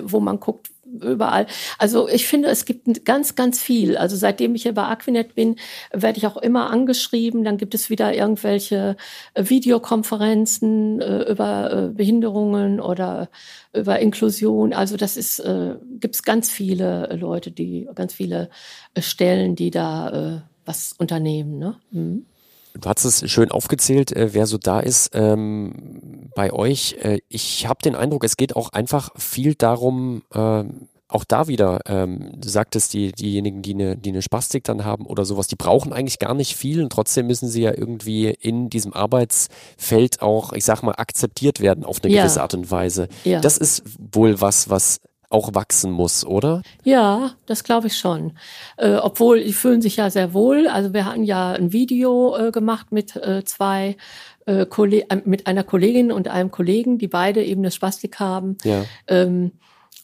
[0.03, 1.47] Wo man guckt, überall.
[1.79, 3.97] Also ich finde, es gibt ganz, ganz viel.
[3.97, 5.57] Also seitdem ich hier bei Aquinet bin,
[5.93, 7.45] werde ich auch immer angeschrieben.
[7.45, 8.97] Dann gibt es wieder irgendwelche
[9.35, 13.31] äh, Videokonferenzen äh, über äh, Behinderungen oder
[13.73, 14.73] über Inklusion.
[14.73, 18.51] Also das ist, äh, gibt es ganz viele Leute, die, ganz viele
[18.95, 21.59] äh, Stellen, die da äh, was unternehmen.
[21.59, 21.77] Ne?
[21.91, 22.27] Mhm.
[22.75, 26.97] Du hast es schön aufgezählt, äh, wer so da ist ähm, bei euch.
[27.03, 30.65] Äh, ich habe den Eindruck, es geht auch einfach viel darum, äh,
[31.13, 35.07] auch da wieder, ähm, du sagtest, die, diejenigen, die eine, die eine Spastik dann haben
[35.07, 38.71] oder sowas, die brauchen eigentlich gar nicht viel und trotzdem müssen sie ja irgendwie in
[38.71, 42.23] diesem Arbeitsfeld auch, ich sag mal, akzeptiert werden auf eine ja.
[42.23, 43.09] gewisse Art und Weise.
[43.25, 43.41] Ja.
[43.41, 45.01] Das ist wohl was, was
[45.33, 46.63] auch wachsen muss, oder?
[46.85, 48.33] Ja, das glaube ich schon.
[48.77, 50.69] Äh, obwohl, die fühlen sich ja sehr wohl.
[50.69, 53.97] Also wir hatten ja ein Video äh, gemacht mit äh, zwei
[54.47, 58.57] äh, äh, mit einer Kollegin und einem Kollegen, die beide eben eine Spastik haben.
[58.65, 58.85] Ja.
[59.07, 59.53] Ähm,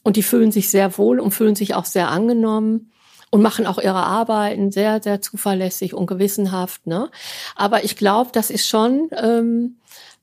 [0.04, 2.92] und die fühlen sich sehr wohl und fühlen sich auch sehr angenommen
[3.30, 6.86] und machen auch ihre Arbeiten sehr, sehr zuverlässig und gewissenhaft.
[6.86, 7.10] Ne?
[7.56, 9.76] Aber ich glaube, das ist schon ähm,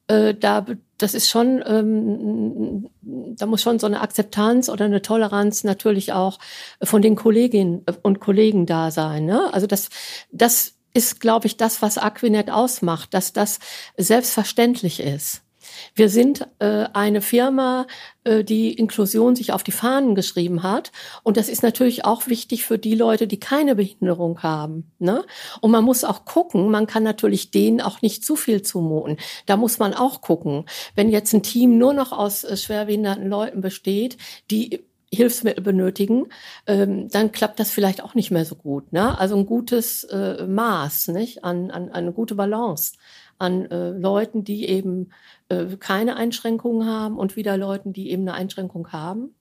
[0.08, 0.66] äh, da
[0.98, 6.40] das ist schon, ähm, da muss schon so eine Akzeptanz oder eine Toleranz natürlich auch
[6.82, 9.26] von den Kolleginnen und Kollegen da sein.
[9.26, 9.54] Ne?
[9.54, 9.90] Also das,
[10.32, 13.60] das ist, glaube ich, das, was Aquinet ausmacht, dass das
[13.98, 15.45] selbstverständlich ist.
[15.94, 17.88] Wir sind äh, eine Firma,
[18.24, 20.92] äh, die Inklusion sich auf die Fahnen geschrieben hat.
[21.24, 24.92] Und das ist natürlich auch wichtig für die Leute, die keine Behinderung haben.
[25.00, 25.24] Ne?
[25.62, 29.18] Und man muss auch gucken, man kann natürlich denen auch nicht zu viel zumuten.
[29.46, 30.66] Da muss man auch gucken.
[30.96, 34.18] Wenn jetzt ein Team nur noch aus äh, schwerbehinderten Leuten besteht,
[34.52, 36.28] die Hilfsmittel benötigen,
[36.68, 38.92] ähm, dann klappt das vielleicht auch nicht mehr so gut.
[38.92, 39.18] Ne?
[39.18, 41.44] Also ein gutes äh, Maß, nicht?
[41.44, 42.94] An, an, eine gute Balance
[43.38, 45.10] an äh, Leuten, die eben
[45.50, 49.36] äh, keine Einschränkungen haben und wieder Leuten, die eben eine Einschränkung haben.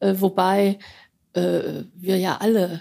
[0.00, 0.78] Äh, wobei
[1.34, 2.80] äh, wir ja alle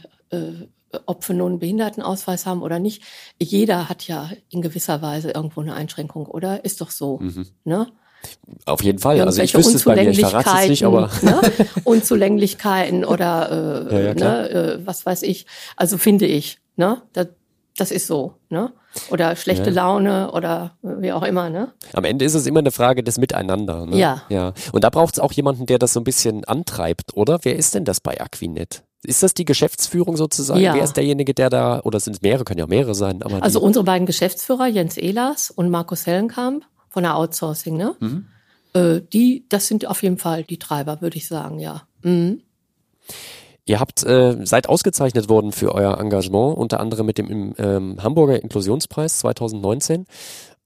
[1.06, 3.04] ob wir nun einen Behindertenausweis haben oder nicht,
[3.40, 6.66] jeder hat ja in gewisser Weise irgendwo eine Einschränkung, oder?
[6.66, 7.20] Ist doch so.
[7.20, 7.48] Mhm.
[7.64, 7.88] Ne?
[8.66, 9.20] Auf jeden Fall.
[9.22, 11.42] Also ich wüsste es bei mir, ich verrate es nicht, aber ne?
[11.84, 14.82] Unzulänglichkeiten oder äh, ja, ja, ne?
[14.86, 15.46] was weiß ich.
[15.76, 17.02] Also finde ich, ne?
[17.14, 17.28] Das,
[17.78, 18.72] das ist so, ne?
[19.10, 19.76] Oder schlechte ja.
[19.76, 21.74] Laune oder wie auch immer, ne?
[21.94, 23.98] Am Ende ist es immer eine Frage des Miteinander, ne?
[23.98, 24.24] Ja.
[24.30, 24.54] ja.
[24.72, 27.40] Und da braucht es auch jemanden, der das so ein bisschen antreibt, oder?
[27.44, 28.84] Wer ist denn das bei Aquinet?
[29.06, 30.62] Ist das die Geschäftsführung sozusagen?
[30.62, 30.76] Ja.
[30.76, 33.22] Wer ist derjenige, der da, oder sind es mehrere, können ja auch mehrere sein.
[33.24, 37.96] Aber also unsere beiden Geschäftsführer, Jens Ehlers und Markus Hellenkamp von der Outsourcing, ne?
[38.00, 38.28] Mhm.
[38.74, 41.84] Äh, die, das sind auf jeden Fall die Treiber, würde ich sagen, ja.
[42.04, 42.42] Mhm.
[43.66, 48.42] Ihr habt äh, seid ausgezeichnet worden für euer Engagement, unter anderem mit dem ähm, Hamburger
[48.42, 50.06] Inklusionspreis 2019.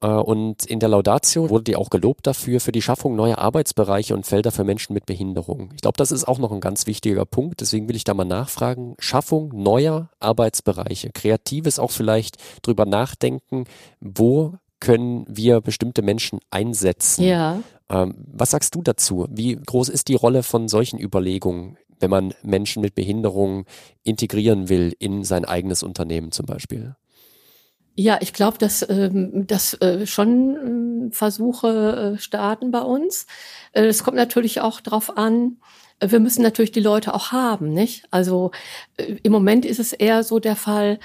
[0.02, 4.16] Äh, und in der Laudatio wurde die auch gelobt dafür, für die Schaffung neuer Arbeitsbereiche
[4.16, 5.72] und Felder für Menschen mit Behinderung.
[5.76, 7.62] Ich glaube, das ist auch noch ein ganz wichtiger Punkt.
[7.62, 8.96] Deswegen will ich da mal nachfragen.
[9.00, 11.12] Schaffung neuer Arbeitsbereiche.
[11.12, 13.66] Kreatives auch vielleicht drüber nachdenken,
[14.00, 17.24] wo können wir bestimmte Menschen einsetzen.
[17.24, 17.60] Ja.
[17.90, 19.28] Ähm, was sagst du dazu?
[19.30, 23.66] Wie groß ist die Rolle von solchen Überlegungen, wenn man Menschen mit Behinderung
[24.04, 26.96] integrieren will in sein eigenes Unternehmen zum Beispiel?
[28.00, 33.26] Ja, ich glaube, dass ähm, das äh, schon äh, Versuche äh, starten bei uns.
[33.72, 35.58] Äh, es kommt natürlich auch darauf an,
[36.00, 38.06] wir müssen natürlich die Leute auch haben, nicht?
[38.12, 38.52] Also
[38.98, 41.00] im Moment ist es eher so der Fall,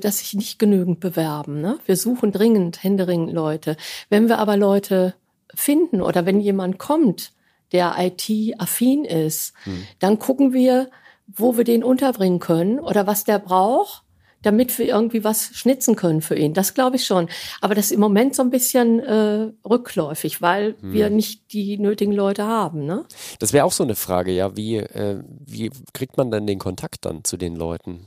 [0.00, 1.60] dass sich nicht genügend bewerben.
[1.60, 1.78] Ne?
[1.84, 3.76] Wir suchen dringend, händeringend Leute.
[4.08, 5.14] Wenn wir aber Leute
[5.54, 7.32] finden oder wenn jemand kommt,
[7.72, 9.86] der IT-affin ist, hm.
[9.98, 10.90] dann gucken wir,
[11.26, 14.04] wo wir den unterbringen können oder was der braucht
[14.42, 16.54] damit wir irgendwie was schnitzen können für ihn.
[16.54, 17.28] Das glaube ich schon.
[17.60, 20.92] Aber das ist im Moment so ein bisschen äh, rückläufig, weil hm.
[20.92, 22.86] wir nicht die nötigen Leute haben.
[22.86, 23.04] Ne?
[23.40, 24.56] Das wäre auch so eine Frage, ja.
[24.56, 28.06] Wie, äh, wie kriegt man dann den Kontakt dann zu den Leuten?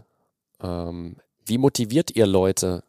[0.64, 2.84] Ähm, wie motiviert ihr Leute,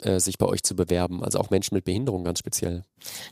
[0.00, 2.82] äh, sich bei euch zu bewerben, also auch Menschen mit Behinderung ganz speziell?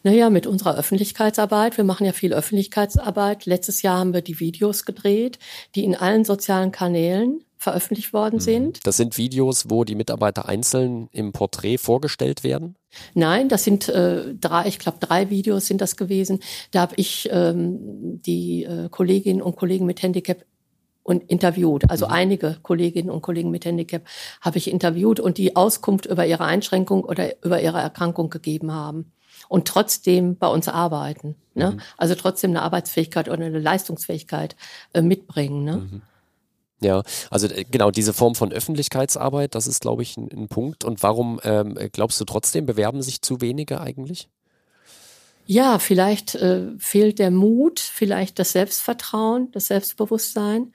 [0.02, 1.76] Naja, mit unserer Öffentlichkeitsarbeit.
[1.76, 3.46] Wir machen ja viel Öffentlichkeitsarbeit.
[3.46, 5.38] Letztes Jahr haben wir die Videos gedreht,
[5.74, 8.40] die in allen sozialen Kanälen veröffentlicht worden mhm.
[8.40, 8.86] sind.
[8.86, 12.76] Das sind Videos, wo die Mitarbeiter einzeln im Porträt vorgestellt werden?
[13.14, 16.40] Nein, das sind äh, drei, ich glaube drei Videos sind das gewesen.
[16.72, 20.44] Da habe ich ähm, die äh, Kolleginnen und Kollegen mit Handicap
[21.02, 21.90] und interviewt.
[21.90, 22.12] Also mhm.
[22.12, 24.02] einige Kolleginnen und Kollegen mit Handicap
[24.40, 29.12] habe ich interviewt und die Auskunft über ihre Einschränkung oder über ihre Erkrankung gegeben haben
[29.48, 31.36] und trotzdem bei uns arbeiten.
[31.54, 31.72] Ne?
[31.72, 31.80] Mhm.
[31.96, 34.56] Also trotzdem eine Arbeitsfähigkeit oder eine Leistungsfähigkeit
[34.92, 35.64] äh, mitbringen.
[35.64, 35.76] Ne?
[35.76, 36.02] Mhm.
[36.80, 40.84] Ja, also äh, genau diese Form von Öffentlichkeitsarbeit, das ist, glaube ich, ein, ein Punkt.
[40.84, 44.28] Und warum ähm, glaubst du trotzdem, bewerben sich zu wenige eigentlich?
[45.46, 50.72] Ja, vielleicht äh, fehlt der Mut, vielleicht das Selbstvertrauen, das Selbstbewusstsein.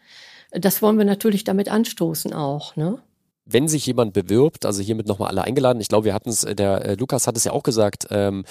[0.51, 3.01] Das wollen wir natürlich damit anstoßen auch, ne?
[3.49, 6.55] wenn sich jemand bewirbt, also hiermit nochmal alle eingeladen, ich glaube, wir hatten es, äh,
[6.55, 8.43] der äh, Lukas hat es ja auch gesagt, ähm,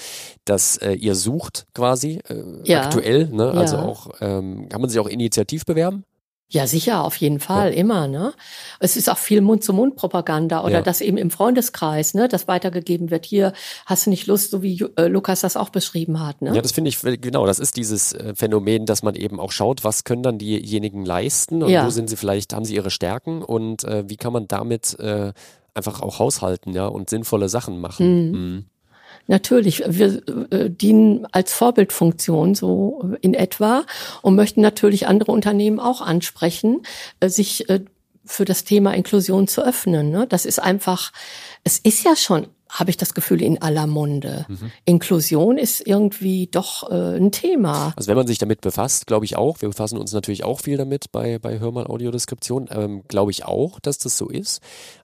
[0.44, 2.82] dass äh, ihr sucht quasi äh, ja.
[2.82, 3.50] aktuell, ne?
[3.50, 3.82] Also ja.
[3.82, 6.04] auch, ähm, kann man sich auch initiativ bewerben?
[6.48, 7.80] Ja, sicher, auf jeden Fall, ja.
[7.80, 8.32] immer, ne?
[8.78, 10.82] Es ist auch viel Mund-zu-Mund-Propaganda oder ja.
[10.82, 13.26] dass eben im Freundeskreis, ne, das weitergegeben wird.
[13.26, 13.52] Hier
[13.84, 16.54] hast du nicht Lust, so wie äh, Lukas das auch beschrieben hat, ne?
[16.54, 19.82] Ja, das finde ich, genau, das ist dieses äh, Phänomen, dass man eben auch schaut,
[19.82, 21.84] was können dann diejenigen leisten und ja.
[21.84, 25.32] wo sind sie vielleicht, haben sie ihre Stärken und äh, wie kann man damit äh,
[25.74, 28.30] einfach auch haushalten, ja, und sinnvolle Sachen machen.
[28.30, 28.38] Mhm.
[28.38, 28.64] Mhm.
[29.26, 33.84] Natürlich, wir äh, dienen als Vorbildfunktion so in etwa
[34.22, 36.82] und möchten natürlich andere Unternehmen auch ansprechen,
[37.20, 37.80] äh, sich äh,
[38.24, 40.10] für das Thema Inklusion zu öffnen.
[40.10, 40.26] Ne?
[40.28, 41.12] Das ist einfach,
[41.64, 44.46] es ist ja schon habe ich das Gefühl, in aller Munde.
[44.48, 44.70] Mhm.
[44.84, 47.92] Inklusion ist irgendwie doch äh, ein Thema.
[47.96, 50.76] Also wenn man sich damit befasst, glaube ich auch, wir befassen uns natürlich auch viel
[50.76, 54.60] damit bei, bei Hör mal Audiodeskription, ähm, glaube ich auch, dass das so ist.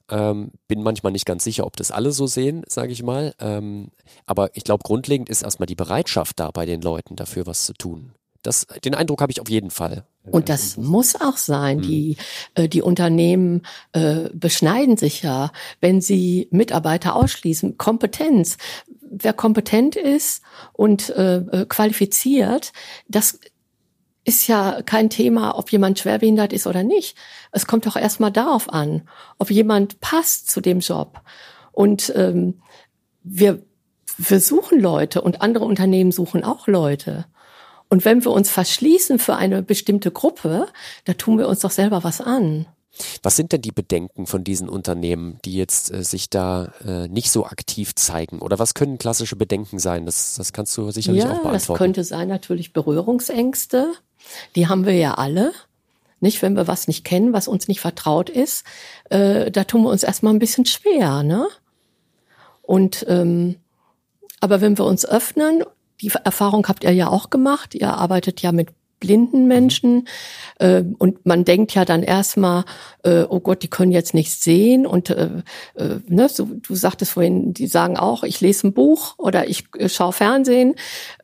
[0.09, 3.33] Ähm, bin manchmal nicht ganz sicher, ob das alle so sehen, sage ich mal.
[3.39, 3.89] Ähm,
[4.25, 7.73] aber ich glaube, grundlegend ist erstmal die Bereitschaft da bei den Leuten dafür, was zu
[7.73, 8.13] tun.
[8.43, 10.05] Das, den Eindruck habe ich auf jeden Fall.
[10.25, 11.77] Und das muss auch sein.
[11.77, 11.81] Mhm.
[11.81, 12.17] Die,
[12.55, 15.51] äh, die Unternehmen äh, beschneiden sich ja,
[15.81, 17.77] wenn sie Mitarbeiter ausschließen.
[17.77, 18.57] Kompetenz.
[19.15, 20.41] Wer kompetent ist
[20.73, 22.73] und äh, äh qualifiziert,
[23.07, 23.39] das
[24.25, 27.17] ist ja kein Thema, ob jemand schwerbehindert ist oder nicht.
[27.51, 31.21] Es kommt doch erstmal darauf an, ob jemand passt zu dem Job.
[31.71, 32.61] Und ähm,
[33.23, 33.61] wir,
[34.17, 37.25] wir suchen Leute und andere Unternehmen suchen auch Leute.
[37.93, 40.65] Und wenn wir uns verschließen für eine bestimmte Gruppe,
[41.05, 42.65] da tun wir uns doch selber was an.
[43.21, 47.29] Was sind denn die Bedenken von diesen Unternehmen, die jetzt äh, sich da äh, nicht
[47.29, 48.39] so aktiv zeigen?
[48.39, 50.07] Oder was können klassische Bedenken sein?
[50.07, 51.67] Das, das kannst du sicherlich ja, auch beantworten.
[51.67, 53.93] Das könnte sein natürlich Berührungsängste.
[54.55, 55.51] Die haben wir ja alle.
[56.19, 58.65] Nicht, wenn wir was nicht kennen, was uns nicht vertraut ist,
[59.11, 61.47] äh, da tun wir uns erstmal ein bisschen schwer, ne?
[62.63, 63.57] Und ähm,
[64.39, 65.63] aber wenn wir uns öffnen
[66.03, 67.75] die Erfahrung habt ihr ja auch gemacht.
[67.75, 70.07] Ihr arbeitet ja mit blinden Menschen
[70.59, 72.63] äh, und man denkt ja dann erstmal,
[73.03, 75.29] äh, oh Gott, die können jetzt nichts sehen und äh,
[75.75, 79.65] äh, ne, so, du sagtest vorhin, die sagen auch, ich lese ein Buch oder ich
[79.77, 80.75] äh, schaue Fernsehen.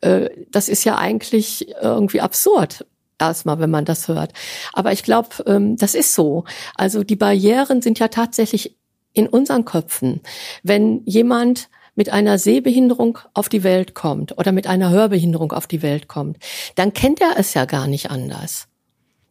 [0.02, 2.84] Äh, das ist ja eigentlich irgendwie absurd
[3.18, 4.32] erstmal, wenn man das hört.
[4.74, 6.44] Aber ich glaube, ähm, das ist so.
[6.74, 8.76] Also die Barrieren sind ja tatsächlich
[9.12, 10.20] in unseren Köpfen.
[10.62, 11.68] Wenn jemand
[12.00, 16.38] mit einer Sehbehinderung auf die Welt kommt oder mit einer Hörbehinderung auf die Welt kommt,
[16.74, 18.68] dann kennt er es ja gar nicht anders.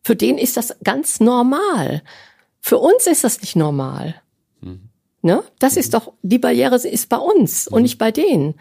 [0.03, 2.03] Für den ist das ganz normal.
[2.62, 4.21] Für uns ist das nicht normal.
[4.62, 4.89] Mhm.
[5.23, 5.41] Ne?
[5.58, 8.53] Das ist doch, die Barriere ist bei uns und nicht bei denen.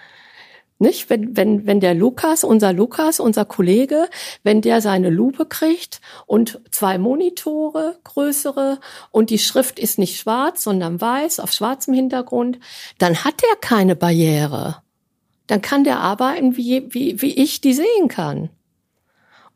[0.81, 1.11] Nicht?
[1.11, 4.09] Wenn, wenn, wenn der Lukas, unser Lukas, unser Kollege,
[4.45, 8.79] wenn der seine Lupe kriegt und zwei Monitore, größere,
[9.11, 12.61] und die Schrift ist nicht schwarz, sondern weiß, auf schwarzem Hintergrund,
[12.99, 14.83] dann hat er keine Barriere.
[15.49, 18.51] Dann kann der arbeiten, wie, wie, wie ich die sehen kann.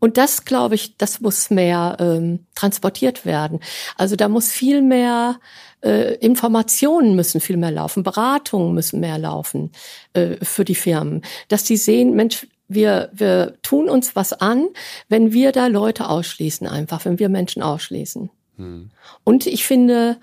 [0.02, 3.60] Und das, glaube ich, das muss mehr ähm, transportiert werden.
[3.96, 5.38] Also da muss viel mehr
[5.80, 9.70] äh, Informationen müssen viel mehr laufen, Beratungen müssen mehr laufen
[10.14, 14.66] äh, für die Firmen, dass die sehen, Mensch, wir, wir tun uns was an,
[15.08, 18.28] wenn wir da Leute ausschließen, einfach, wenn wir Menschen ausschließen.
[18.56, 18.90] Hm.
[19.22, 20.18] Und ich finde,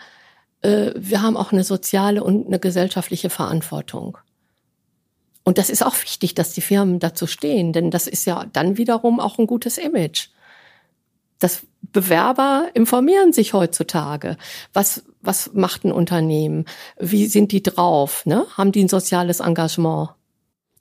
[0.61, 4.17] äh, wir haben auch eine soziale und eine gesellschaftliche Verantwortung.
[5.43, 8.78] Und das ist auch wichtig, dass die Firmen dazu stehen, denn das ist ja dann
[8.78, 10.28] wiederum auch ein gutes Image.
[11.39, 14.38] Das Bewerber informieren sich heutzutage.
[14.73, 16.65] Was, was macht ein Unternehmen?
[16.99, 18.25] Wie sind die drauf?
[18.25, 18.45] Ne?
[18.58, 20.10] Haben die ein soziales Engagement?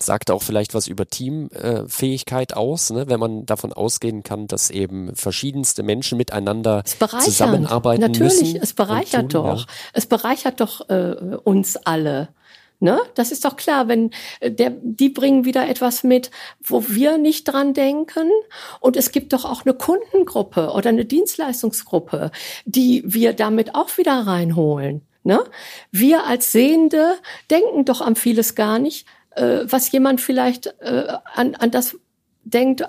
[0.00, 3.08] Sagt auch vielleicht was über Teamfähigkeit äh, aus, ne?
[3.08, 8.44] wenn man davon ausgehen kann, dass eben verschiedenste Menschen miteinander zusammenarbeiten Natürlich, müssen.
[8.44, 9.60] Natürlich, es bereichert tun, doch.
[9.60, 9.72] Ja.
[9.94, 12.28] Es bereichert doch äh, uns alle.
[12.80, 13.00] Ne?
[13.14, 14.10] Das ist doch klar, wenn
[14.40, 16.30] äh, der, die bringen wieder etwas mit,
[16.62, 18.30] wo wir nicht dran denken.
[18.80, 22.30] Und es gibt doch auch eine Kundengruppe oder eine Dienstleistungsgruppe,
[22.64, 25.02] die wir damit auch wieder reinholen.
[25.24, 25.42] Ne?
[25.90, 27.16] Wir als Sehende
[27.50, 31.96] denken doch an vieles gar nicht, äh, was jemand vielleicht äh, an, an das
[32.44, 32.84] denkt,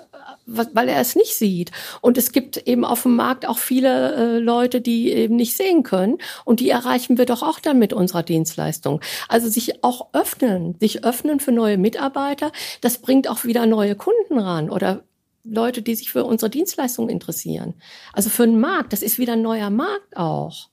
[0.50, 1.70] weil er es nicht sieht.
[2.00, 5.82] Und es gibt eben auf dem Markt auch viele äh, Leute, die eben nicht sehen
[5.82, 6.18] können.
[6.44, 9.00] Und die erreichen wir doch auch dann mit unserer Dienstleistung.
[9.28, 14.38] Also sich auch öffnen, sich öffnen für neue Mitarbeiter, das bringt auch wieder neue Kunden
[14.38, 15.04] ran oder
[15.44, 17.74] Leute, die sich für unsere Dienstleistung interessieren.
[18.12, 20.68] Also für einen Markt, das ist wieder ein neuer Markt auch.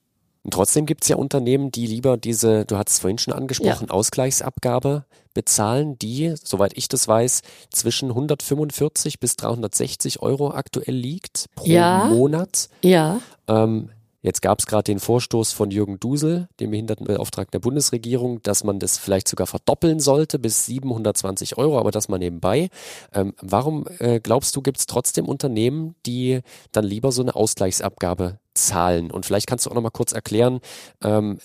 [0.48, 3.88] Und trotzdem gibt es ja Unternehmen, die lieber diese, du hattest es vorhin schon angesprochen,
[3.90, 3.94] ja.
[3.94, 11.66] Ausgleichsabgabe bezahlen, die, soweit ich das weiß, zwischen 145 bis 360 Euro aktuell liegt pro
[11.66, 12.06] ja.
[12.06, 12.70] Monat.
[12.82, 13.20] Ja.
[13.50, 13.90] Ähm,
[14.22, 18.80] Jetzt gab es gerade den Vorstoß von Jürgen Dusel, dem Behindertenbeauftragten der Bundesregierung, dass man
[18.80, 22.70] das vielleicht sogar verdoppeln sollte bis 720 Euro, aber das mal nebenbei.
[23.14, 28.40] Ähm, warum äh, glaubst du, gibt es trotzdem Unternehmen, die dann lieber so eine Ausgleichsabgabe
[28.58, 29.12] zahlen?
[29.12, 30.60] Und vielleicht kannst du auch noch mal kurz erklären,
[31.04, 31.40] ähm,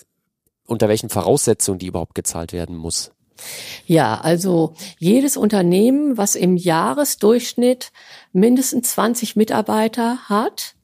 [0.66, 3.12] unter welchen Voraussetzungen die überhaupt gezahlt werden muss.
[3.86, 7.92] Ja, also jedes Unternehmen, was im Jahresdurchschnitt
[8.32, 10.74] mindestens 20 Mitarbeiter hat,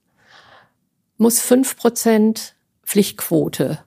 [1.16, 3.78] muss fünf Prozent Pflichtquote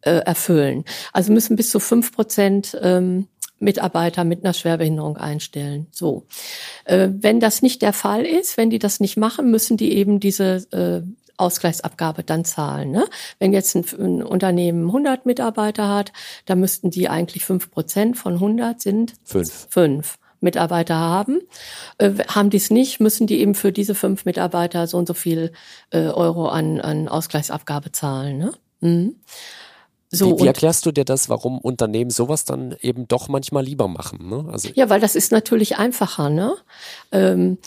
[0.00, 0.84] äh, erfüllen.
[1.12, 3.28] Also müssen bis zu fünf Prozent ähm,
[3.60, 5.86] Mitarbeiter mit einer Schwerbehinderung einstellen.
[5.90, 6.26] So,
[6.84, 10.20] äh, wenn das nicht der Fall ist, wenn die das nicht machen, müssen die eben
[10.20, 11.02] diese äh,
[11.38, 12.90] Ausgleichsabgabe dann zahlen.
[12.90, 13.06] Ne?
[13.38, 16.12] Wenn jetzt ein, ein, Unternehmen 100 Mitarbeiter hat,
[16.46, 19.68] dann müssten die eigentlich fünf Prozent von 100 sind fünf.
[19.70, 20.18] Fünf.
[20.40, 21.40] Mitarbeiter haben.
[21.98, 25.14] Äh, haben die es nicht, müssen die eben für diese fünf Mitarbeiter so und so
[25.14, 25.52] viel
[25.90, 28.38] äh, Euro an, an Ausgleichsabgabe zahlen.
[28.38, 28.52] Ne?
[28.80, 29.16] Mhm.
[30.10, 33.88] So, wie, wie erklärst du dir das, warum Unternehmen sowas dann eben doch manchmal lieber
[33.88, 34.28] machen?
[34.28, 34.46] Ne?
[34.50, 36.30] Also ja, weil das ist natürlich einfacher.
[36.30, 36.54] Ne?
[37.12, 37.58] Ähm,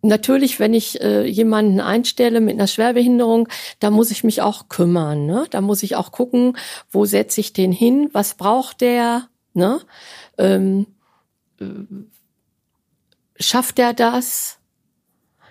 [0.00, 3.48] Natürlich, wenn ich äh, jemanden einstelle mit einer Schwerbehinderung,
[3.80, 5.26] da muss ich mich auch kümmern.
[5.26, 5.46] Ne?
[5.50, 6.56] Da muss ich auch gucken,
[6.90, 9.80] wo setze ich den hin, was braucht der, ne?
[10.38, 10.86] Ähm,
[13.40, 14.58] schafft er das?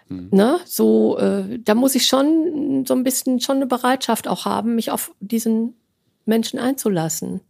[0.08, 0.30] Hm.
[0.32, 0.60] Ne?
[0.66, 4.92] So, äh, da muss ich schon so ein bisschen schon eine Bereitschaft auch haben, mich
[4.92, 5.76] auf diesen
[6.26, 7.42] Menschen einzulassen.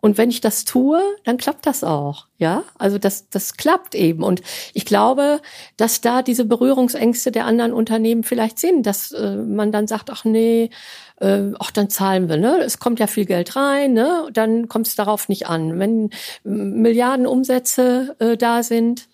[0.00, 2.64] Und wenn ich das tue, dann klappt das auch, ja.
[2.78, 4.22] Also das, das klappt eben.
[4.22, 4.40] Und
[4.72, 5.40] ich glaube,
[5.76, 10.24] dass da diese Berührungsängste der anderen Unternehmen vielleicht sind, dass äh, man dann sagt, ach
[10.24, 10.70] nee,
[11.20, 12.60] äh, ach dann zahlen wir, ne?
[12.64, 14.28] Es kommt ja viel Geld rein, ne?
[14.32, 15.78] Dann kommt es darauf nicht an.
[15.78, 16.10] Wenn
[16.44, 19.08] Milliarden Umsätze äh, da sind,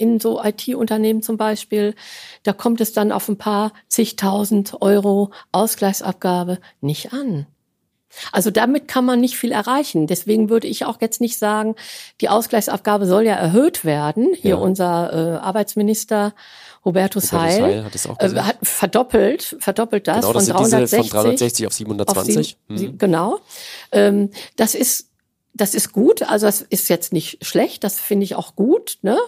[0.00, 1.94] in so IT-Unternehmen zum Beispiel,
[2.42, 7.46] da kommt es dann auf ein paar zigtausend Euro Ausgleichsabgabe nicht an.
[8.32, 10.06] Also damit kann man nicht viel erreichen.
[10.06, 11.76] Deswegen würde ich auch jetzt nicht sagen,
[12.20, 14.28] die Ausgleichsabgabe soll ja erhöht werden.
[14.34, 14.56] Hier ja.
[14.56, 16.34] unser äh, Arbeitsminister
[16.84, 20.56] Hubertus, Hubertus Heil, Heil hat, es auch äh, hat verdoppelt, verdoppelt das, genau, das von,
[20.56, 22.38] 360, von 360 auf 720.
[22.38, 22.98] Auf sieben, hm.
[22.98, 23.38] Genau.
[23.92, 25.06] Ähm, das ist
[25.52, 29.18] das ist gut, also das ist jetzt nicht schlecht, das finde ich auch gut, ne?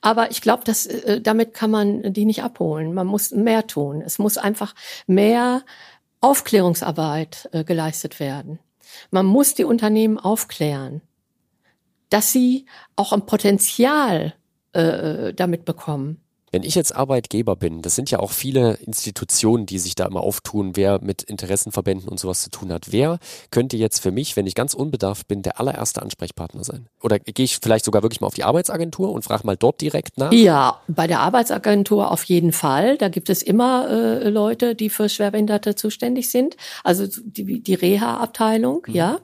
[0.00, 2.94] Aber ich glaube, dass äh, damit kann man die nicht abholen.
[2.94, 4.02] Man muss mehr tun.
[4.04, 4.74] Es muss einfach
[5.06, 5.62] mehr
[6.20, 8.58] Aufklärungsarbeit äh, geleistet werden.
[9.10, 11.02] Man muss die Unternehmen aufklären,
[12.08, 14.34] dass sie auch ein Potenzial
[14.72, 16.20] äh, damit bekommen.
[16.52, 20.20] Wenn ich jetzt Arbeitgeber bin, das sind ja auch viele Institutionen, die sich da immer
[20.20, 22.92] auftun, wer mit Interessenverbänden und sowas zu tun hat.
[22.92, 23.18] Wer
[23.50, 26.88] könnte jetzt für mich, wenn ich ganz unbedarft bin, der allererste Ansprechpartner sein?
[27.02, 30.18] Oder gehe ich vielleicht sogar wirklich mal auf die Arbeitsagentur und frage mal dort direkt
[30.18, 30.32] nach?
[30.32, 32.96] Ja, bei der Arbeitsagentur auf jeden Fall.
[32.96, 36.56] Da gibt es immer äh, Leute, die für Schwerbehinderte zuständig sind.
[36.84, 38.94] Also die, die Reha-Abteilung, mhm.
[38.94, 39.18] ja.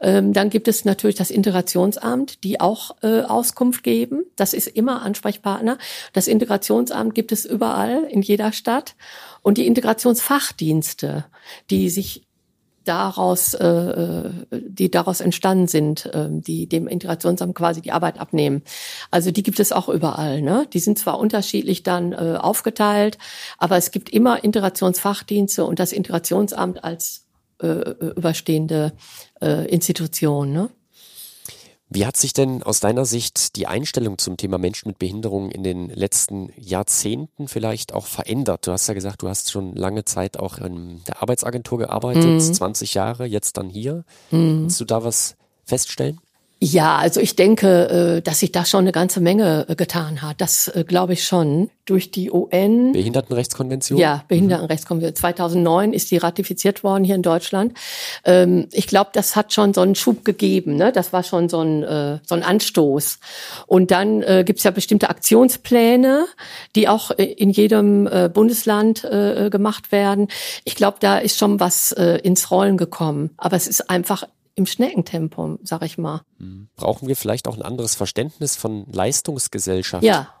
[0.00, 4.24] Ähm, dann gibt es natürlich das Integrationsamt, die auch äh, Auskunft geben.
[4.36, 5.78] Das ist immer Ansprechpartner.
[6.12, 8.94] Das Integrationsamt gibt es überall in jeder Stadt.
[9.42, 11.24] Und die Integrationsfachdienste,
[11.70, 12.22] die sich
[12.88, 18.62] daraus, äh, die daraus entstanden sind, äh, die dem Integrationsamt quasi die Arbeit abnehmen.
[19.10, 20.40] Also die gibt es auch überall.
[20.40, 20.66] Ne?
[20.72, 23.18] Die sind zwar unterschiedlich dann äh, aufgeteilt,
[23.58, 27.27] aber es gibt immer Integrationsfachdienste und das Integrationsamt als
[27.62, 28.92] äh, äh überstehende
[29.40, 30.52] äh, Institution.
[30.52, 30.70] Ne?
[31.90, 35.62] Wie hat sich denn aus deiner Sicht die Einstellung zum Thema Menschen mit Behinderungen in
[35.62, 38.66] den letzten Jahrzehnten vielleicht auch verändert?
[38.66, 42.40] Du hast ja gesagt, du hast schon lange Zeit auch in der Arbeitsagentur gearbeitet, mhm.
[42.40, 44.04] 20 Jahre, jetzt dann hier.
[44.30, 44.62] Mhm.
[44.62, 46.20] Kannst du da was feststellen?
[46.60, 50.40] Ja, also ich denke, äh, dass sich da schon eine ganze Menge äh, getan hat.
[50.40, 51.70] Das äh, glaube ich schon.
[51.84, 52.92] Durch die UN.
[52.92, 53.98] Behindertenrechtskonvention?
[53.98, 55.14] Ja, Behindertenrechtskonvention.
[55.14, 57.72] 2009 ist die ratifiziert worden hier in Deutschland.
[58.24, 60.76] Ähm, ich glaube, das hat schon so einen Schub gegeben.
[60.76, 60.92] Ne?
[60.92, 63.20] Das war schon so ein, so ein Anstoß.
[63.66, 66.26] Und dann gibt's ja bestimmte Aktionspläne,
[66.76, 69.02] die auch in jedem Bundesland
[69.50, 70.28] gemacht werden.
[70.64, 73.30] Ich glaube, da ist schon was ins Rollen gekommen.
[73.38, 74.24] Aber es ist einfach
[74.58, 76.22] im Schneckentempo, sag ich mal.
[76.38, 76.68] Mhm.
[76.76, 80.04] Brauchen wir vielleicht auch ein anderes Verständnis von Leistungsgesellschaft?
[80.04, 80.34] Ja,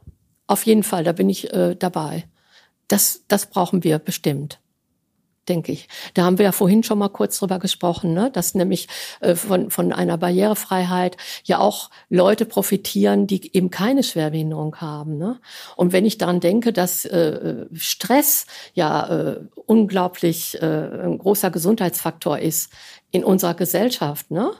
[0.46, 2.28] auf jeden Fall, da bin ich äh, dabei.
[2.88, 4.60] Das, das brauchen wir bestimmt
[5.48, 5.88] denke ich.
[6.14, 8.30] Da haben wir ja vorhin schon mal kurz drüber gesprochen, ne?
[8.30, 8.88] dass nämlich
[9.20, 15.18] äh, von, von einer Barrierefreiheit ja auch Leute profitieren, die eben keine Schwerbehinderung haben.
[15.18, 15.40] Ne?
[15.76, 22.38] Und wenn ich daran denke, dass äh, Stress ja äh, unglaublich äh, ein großer Gesundheitsfaktor
[22.38, 22.72] ist,
[23.10, 24.52] in unserer Gesellschaft, ne?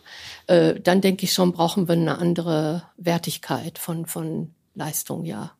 [0.46, 5.57] Äh, dann denke ich schon, brauchen wir eine andere Wertigkeit von, von Leistung, ja.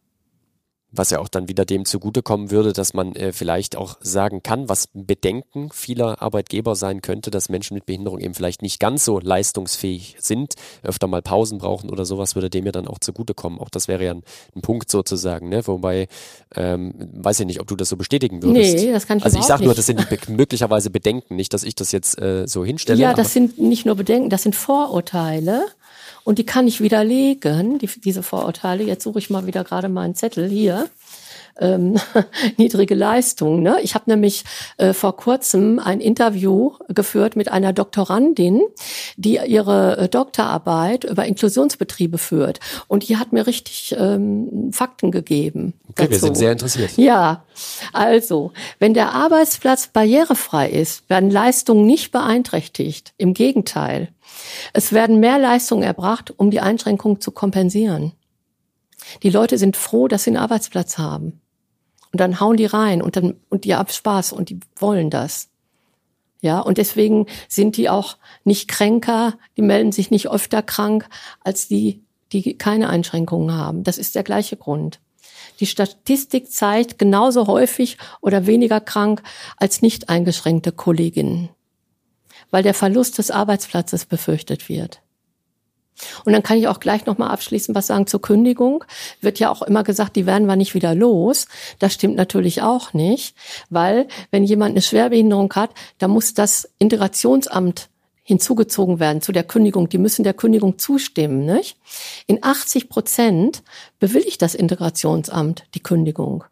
[0.99, 4.69] Was ja auch dann wieder dem zugutekommen würde, dass man äh, vielleicht auch sagen kann,
[4.69, 9.21] was Bedenken vieler Arbeitgeber sein könnte, dass Menschen mit Behinderung eben vielleicht nicht ganz so
[9.21, 13.61] leistungsfähig sind, öfter mal Pausen brauchen oder sowas, würde dem ja dann auch zugutekommen.
[13.61, 14.25] Auch das wäre ja ein,
[14.57, 15.65] ein Punkt sozusagen, ne?
[15.69, 16.09] Wobei,
[16.57, 18.75] ähm, weiß ich nicht, ob du das so bestätigen würdest.
[18.75, 21.63] Nee, das kann ich Also ich sage nur, das sind die möglicherweise Bedenken, nicht, dass
[21.63, 22.99] ich das jetzt äh, so hinstelle.
[22.99, 25.67] Ja, das sind nicht nur Bedenken, das sind Vorurteile.
[26.29, 28.85] Und die kann ich widerlegen, die, diese Vorurteile.
[28.85, 30.91] Jetzt suche ich mal wieder gerade meinen Zettel hier.
[31.59, 31.99] Ähm,
[32.59, 33.63] niedrige Leistung.
[33.63, 33.79] Ne?
[33.83, 34.45] Ich habe nämlich
[34.77, 38.61] äh, vor kurzem ein Interview geführt mit einer Doktorandin,
[39.17, 42.61] die ihre äh, Doktorarbeit über Inklusionsbetriebe führt.
[42.89, 45.73] Und die hat mir richtig ähm, Fakten gegeben.
[45.89, 46.11] Okay, dazu.
[46.11, 46.91] wir sind sehr interessiert.
[46.99, 47.43] Ja,
[47.95, 53.15] also, wenn der Arbeitsplatz barrierefrei ist, werden Leistungen nicht beeinträchtigt.
[53.17, 54.09] Im Gegenteil.
[54.73, 58.13] Es werden mehr Leistungen erbracht, um die Einschränkungen zu kompensieren.
[59.23, 61.41] Die Leute sind froh, dass sie einen Arbeitsplatz haben.
[62.13, 65.49] Und dann hauen die rein und dann, und die haben Spaß und die wollen das.
[66.41, 71.09] Ja, und deswegen sind die auch nicht kränker, die melden sich nicht öfter krank
[71.41, 73.83] als die, die keine Einschränkungen haben.
[73.83, 75.01] Das ist der gleiche Grund.
[75.61, 79.23] Die Statistik zeigt genauso häufig oder weniger krank
[79.57, 81.51] als nicht eingeschränkte Kolleginnen
[82.51, 85.01] weil der Verlust des Arbeitsplatzes befürchtet wird.
[86.25, 88.85] Und dann kann ich auch gleich nochmal abschließend was sagen zur Kündigung.
[89.21, 91.49] Wird ja auch immer gesagt, die werden wir nicht wieder los.
[91.79, 93.35] Das stimmt natürlich auch nicht,
[93.71, 97.89] weil wenn jemand eine Schwerbehinderung hat, dann muss das Integrationsamt
[98.23, 99.89] hinzugezogen werden zu der Kündigung.
[99.89, 101.47] Die müssen der Kündigung zustimmen.
[101.47, 101.79] Nicht?
[102.27, 103.63] In 80 Prozent
[103.99, 106.45] bewilligt das Integrationsamt die Kündigung.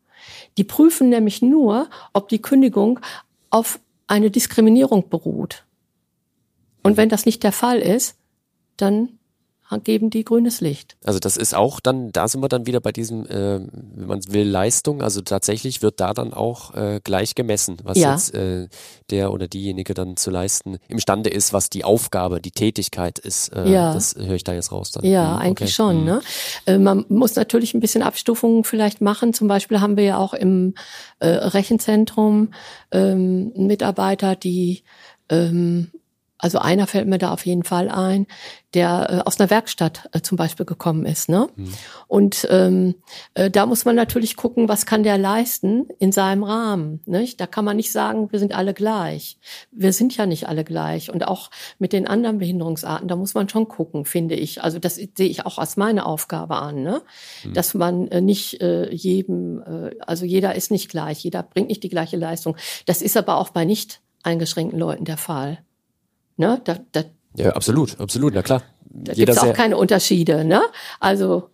[0.56, 3.00] Die prüfen nämlich nur, ob die Kündigung
[3.50, 5.65] auf eine Diskriminierung beruht.
[6.86, 8.16] Und wenn das nicht der Fall ist,
[8.76, 9.18] dann
[9.82, 10.96] geben die grünes Licht.
[11.04, 14.20] Also das ist auch dann, da sind wir dann wieder bei diesem, äh, wenn man
[14.28, 15.02] will, Leistung.
[15.02, 18.12] Also tatsächlich wird da dann auch äh, gleich gemessen, was ja.
[18.12, 18.68] jetzt äh,
[19.10, 23.48] der oder diejenige dann zu leisten imstande ist, was die Aufgabe, die Tätigkeit ist.
[23.48, 23.92] Äh, ja.
[23.92, 24.92] Das höre ich da jetzt raus.
[24.92, 25.04] Dann.
[25.04, 25.74] Ja, mhm, eigentlich okay.
[25.74, 26.00] schon.
[26.00, 26.04] Mhm.
[26.04, 26.20] Ne?
[26.66, 29.32] Äh, man muss natürlich ein bisschen Abstufungen vielleicht machen.
[29.32, 30.74] Zum Beispiel haben wir ja auch im
[31.18, 32.52] äh, Rechenzentrum
[32.92, 34.84] ähm, Mitarbeiter, die
[35.28, 35.90] ähm,
[36.38, 38.26] Also einer fällt mir da auf jeden Fall ein,
[38.74, 41.30] der äh, aus einer Werkstatt äh, zum Beispiel gekommen ist.
[41.30, 41.48] Ne?
[41.56, 41.72] Mhm.
[42.08, 42.94] Und ähm,
[43.34, 47.00] äh, da muss man natürlich gucken, was kann der leisten in seinem Rahmen.
[47.06, 47.40] Nicht?
[47.40, 49.38] Da kann man nicht sagen, wir sind alle gleich.
[49.72, 51.10] Wir sind ja nicht alle gleich.
[51.10, 54.62] Und auch mit den anderen Behinderungsarten, da muss man schon gucken, finde ich.
[54.62, 57.02] Also das sehe ich auch als meine Aufgabe an, ne?
[57.44, 57.54] Mhm.
[57.54, 61.82] dass man äh, nicht äh, jedem, äh, also jeder ist nicht gleich, jeder bringt nicht
[61.82, 62.56] die gleiche Leistung.
[62.84, 65.58] Das ist aber auch bei nicht eingeschränkten Leuten der Fall.
[66.36, 66.60] Ne?
[66.64, 67.04] Da, da,
[67.36, 68.62] ja, absolut, absolut, na klar.
[68.88, 70.44] Da gibt es auch keine Unterschiede.
[70.44, 70.62] Ne?
[71.00, 71.50] Also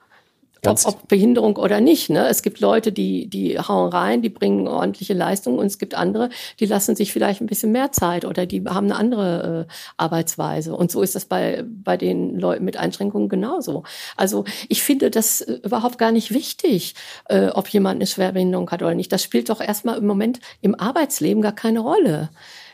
[0.64, 2.08] ob, ob Behinderung oder nicht.
[2.08, 2.28] Ne?
[2.28, 6.30] Es gibt Leute, die, die hauen rein, die bringen ordentliche Leistungen und es gibt andere,
[6.60, 10.76] die lassen sich vielleicht ein bisschen mehr Zeit oder die haben eine andere äh, Arbeitsweise.
[10.76, 13.82] Und so ist das bei, bei den Leuten mit Einschränkungen genauso.
[14.16, 18.82] Also ich finde das äh, überhaupt gar nicht wichtig, äh, ob jemand eine Schwerbehinderung hat
[18.82, 19.10] oder nicht.
[19.10, 22.30] Das spielt doch erstmal im Moment im Arbeitsleben gar keine Rolle.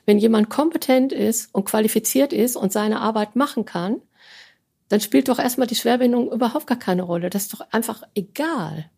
[0.09, 4.01] Wenn jemand kompetent ist und qualifiziert ist und seine Arbeit machen kann,
[4.89, 7.29] dann spielt doch erstmal die Schwerbehinderung überhaupt gar keine Rolle.
[7.29, 8.91] Das ist doch einfach egal.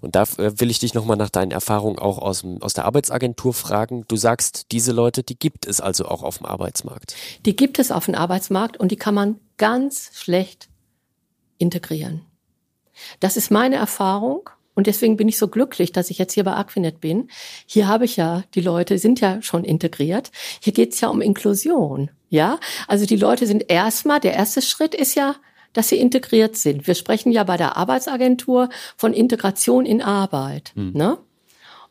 [0.00, 2.86] Und da äh, will ich dich nochmal nach deinen Erfahrungen auch aus, dem, aus der
[2.86, 4.06] Arbeitsagentur fragen.
[4.08, 7.16] Du sagst, diese Leute, die gibt es also auch auf dem Arbeitsmarkt.
[7.44, 10.70] Die gibt es auf dem Arbeitsmarkt und die kann man ganz schlecht
[11.58, 12.22] integrieren.
[13.20, 16.54] Das ist meine Erfahrung und deswegen bin ich so glücklich, dass ich jetzt hier bei
[16.54, 17.28] Aquinet bin.
[17.66, 20.30] Hier habe ich ja, die Leute sind ja schon integriert.
[20.60, 22.10] Hier geht es ja um Inklusion.
[22.28, 25.36] Ja, also die Leute sind erstmal, der erste Schritt ist ja,
[25.72, 26.86] dass sie integriert sind.
[26.86, 30.72] Wir sprechen ja bei der Arbeitsagentur von Integration in Arbeit.
[30.74, 30.92] Mhm.
[30.94, 31.18] Ne?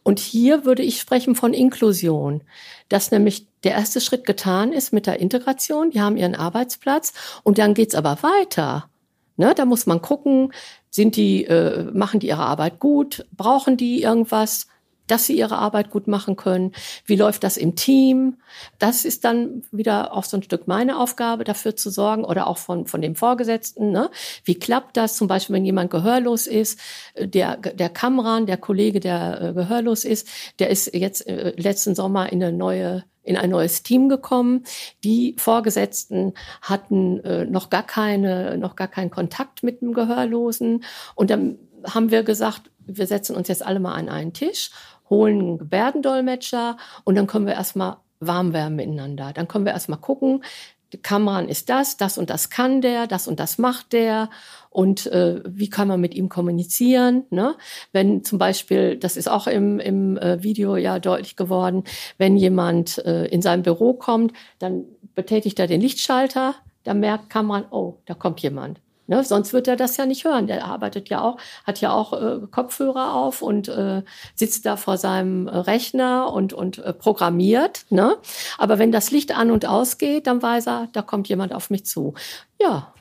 [0.04, 2.44] Und hier würde ich sprechen von Inklusion,
[2.88, 5.92] dass nämlich der erste Schritt getan ist mit der Integration.
[5.92, 7.14] Die haben ihren Arbeitsplatz
[7.44, 8.90] und dann geht's aber weiter.
[9.36, 10.52] Ne, da muss man gucken,
[10.90, 13.26] sind die, äh, machen die ihre Arbeit gut?
[13.36, 14.68] Brauchen die irgendwas?
[15.12, 16.72] Dass sie ihre Arbeit gut machen können.
[17.06, 18.38] Wie läuft das im Team?
[18.78, 22.58] Das ist dann wieder auch so ein Stück meine Aufgabe, dafür zu sorgen oder auch
[22.58, 23.92] von, von dem Vorgesetzten.
[23.92, 24.10] Ne?
[24.44, 25.18] Wie klappt das?
[25.18, 26.80] Zum Beispiel, wenn jemand gehörlos ist,
[27.16, 30.28] äh, der, der Kamran, der Kollege, der äh, gehörlos ist,
[30.60, 34.64] der ist jetzt äh, letzten Sommer in eine neue in ein neues Team gekommen.
[35.04, 36.34] Die Vorgesetzten
[36.64, 40.84] hatten äh, noch gar keine, noch gar keinen Kontakt mit dem Gehörlosen.
[41.14, 44.72] Und dann haben wir gesagt, wir setzen uns jetzt alle mal an einen Tisch,
[45.10, 49.32] holen einen Gebärdendolmetscher und dann können wir erstmal warm werden miteinander.
[49.34, 50.44] Dann können wir erstmal gucken,
[50.92, 54.30] die Kameran ist das, das und das kann der, das und das macht der
[54.72, 57.26] und äh, wie kann man mit ihm kommunizieren.
[57.30, 57.56] Ne?
[57.92, 61.84] Wenn zum Beispiel, das ist auch im, im äh, Video ja deutlich geworden,
[62.18, 67.66] wenn jemand äh, in sein Büro kommt, dann betätigt er den Lichtschalter, dann merkt Kameran,
[67.70, 68.80] oh, da kommt jemand.
[69.10, 69.24] Ne?
[69.24, 70.46] Sonst wird er das ja nicht hören.
[70.46, 74.04] Der arbeitet ja auch, hat ja auch äh, Kopfhörer auf und äh,
[74.36, 77.86] sitzt da vor seinem Rechner und, und äh, programmiert.
[77.90, 78.18] Ne?
[78.60, 81.88] Aber wenn das Licht an und ausgeht, dann weiß er, da kommt jemand auf mich
[81.88, 82.14] zu.
[82.62, 82.94] Ja,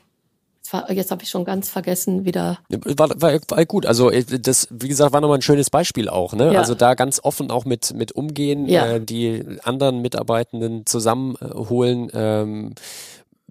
[0.89, 2.59] jetzt habe ich schon ganz vergessen wieder.
[2.69, 3.85] War, war, war gut.
[3.85, 6.33] Also äh, das, wie gesagt, war nochmal ein schönes Beispiel auch.
[6.33, 6.53] Ne?
[6.53, 6.59] Ja.
[6.59, 8.93] Also da ganz offen auch mit mit umgehen, ja.
[8.93, 12.09] äh, die anderen Mitarbeitenden zusammenholen.
[12.13, 12.73] Ähm,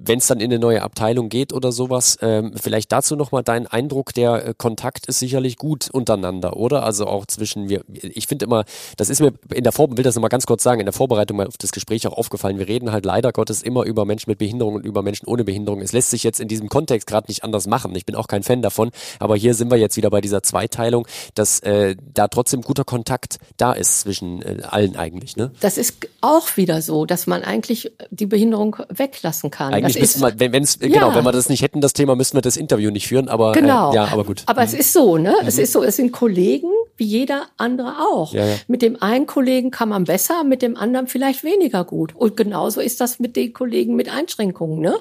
[0.01, 3.67] wenn es dann in eine neue Abteilung geht oder sowas, ähm, vielleicht dazu nochmal dein
[3.67, 6.85] Eindruck, der äh, Kontakt ist sicherlich gut untereinander, oder?
[6.85, 8.65] Also auch zwischen wir, ich finde immer,
[8.97, 11.41] das ist mir in der Vorbereitung, will das nochmal ganz kurz sagen, in der Vorbereitung
[11.41, 14.75] auf das Gespräch auch aufgefallen, wir reden halt leider Gottes immer über Menschen mit Behinderung
[14.75, 15.81] und über Menschen ohne Behinderung.
[15.81, 17.95] Es lässt sich jetzt in diesem Kontext gerade nicht anders machen.
[17.97, 21.07] Ich bin auch kein Fan davon, aber hier sind wir jetzt wieder bei dieser Zweiteilung,
[21.35, 25.51] dass äh, da trotzdem guter Kontakt da ist zwischen äh, allen eigentlich, ne?
[25.61, 29.75] Das ist auch wieder so, dass man eigentlich die Behinderung weglassen kann.
[29.75, 32.37] Eigentlich eigentlich müssten wir, wenn es genau, wenn wir das nicht hätten, das Thema, müssten
[32.37, 33.93] wir das Interview nicht führen, aber äh, genau.
[33.93, 34.43] Äh, ja, aber gut.
[34.47, 34.67] Aber mhm.
[34.67, 35.35] es ist so, ne?
[35.41, 35.49] Mhm.
[35.49, 36.69] Es ist so, es sind Kollegen
[36.99, 38.33] wie jeder andere auch.
[38.33, 38.57] Ja, ja.
[38.67, 42.15] Mit dem einen Kollegen kann man besser, mit dem anderen vielleicht weniger gut.
[42.15, 44.97] Und genauso ist das mit den Kollegen mit Einschränkungen, ne?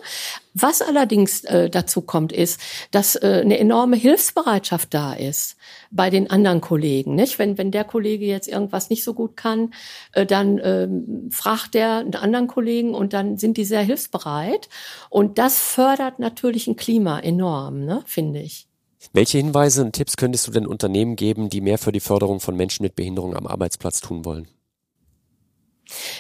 [0.59, 5.55] Was allerdings äh, dazu kommt, ist, dass äh, eine enorme Hilfsbereitschaft da ist
[5.91, 7.13] bei den anderen Kollegen.
[7.13, 7.37] Nicht?
[7.37, 9.71] Wenn, wenn der Kollege jetzt irgendwas nicht so gut kann,
[10.13, 14.67] äh, dann ähm, fragt der einen anderen Kollegen und dann sind die sehr hilfsbereit.
[15.09, 18.01] Und das fördert natürlich ein Klima enorm, ne?
[18.05, 18.66] finde ich.
[19.13, 22.55] Welche Hinweise und Tipps könntest du den Unternehmen geben, die mehr für die Förderung von
[22.55, 24.47] Menschen mit Behinderung am Arbeitsplatz tun wollen?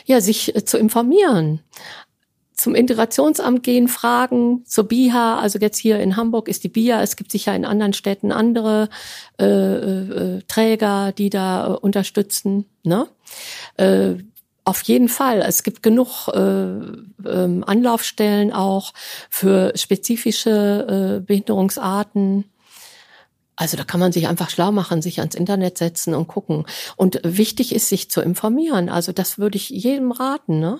[0.05, 1.61] Ja, sich äh, zu informieren
[2.57, 7.15] zum Integrationsamt gehen, fragen, zur BIHA, also jetzt hier in Hamburg ist die BIHA, es
[7.15, 8.89] gibt sicher in anderen Städten andere
[9.39, 12.65] äh, äh, Träger, die da äh, unterstützen.
[12.83, 13.07] Ne?
[13.77, 14.15] Äh,
[14.63, 15.43] auf jeden Fall.
[15.47, 18.91] Es gibt genug äh, ähm, Anlaufstellen auch
[19.29, 22.45] für spezifische äh, Behinderungsarten.
[23.57, 26.65] Also da kann man sich einfach schlau machen, sich ans Internet setzen und gucken.
[26.95, 28.87] Und wichtig ist, sich zu informieren.
[28.87, 30.79] Also das würde ich jedem raten, ne?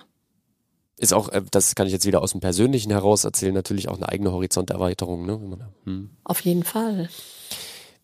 [0.97, 3.97] ist auch, äh, das kann ich jetzt wieder aus dem Persönlichen heraus erzählen, natürlich auch
[3.97, 5.25] eine eigene Horizonterweiterung.
[5.25, 5.69] Ne?
[5.85, 6.09] Hm.
[6.23, 7.09] Auf jeden Fall.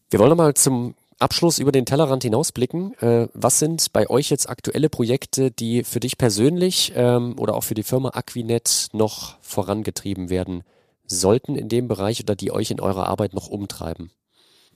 [0.10, 2.94] Wir wollen nochmal zum Abschluss über den Tellerrand hinausblicken.
[3.00, 7.64] Äh, was sind bei euch jetzt aktuelle Projekte, die für dich persönlich ähm, oder auch
[7.64, 10.64] für die Firma Aquinet noch vorangetrieben werden
[11.06, 14.12] sollten in dem Bereich oder die euch in eurer Arbeit noch umtreiben?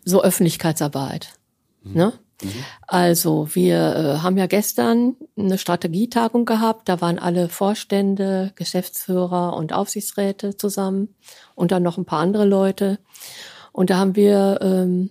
[0.08, 1.34] So Öffentlichkeitsarbeit.
[1.84, 1.94] Mhm.
[1.94, 2.14] Ne?
[2.42, 2.66] Mhm.
[2.88, 9.74] Also wir äh, haben ja gestern eine Strategietagung gehabt, da waren alle Vorstände, Geschäftsführer und
[9.74, 11.14] Aufsichtsräte zusammen
[11.56, 13.00] und dann noch ein paar andere Leute.
[13.74, 15.10] Und da haben wir ähm,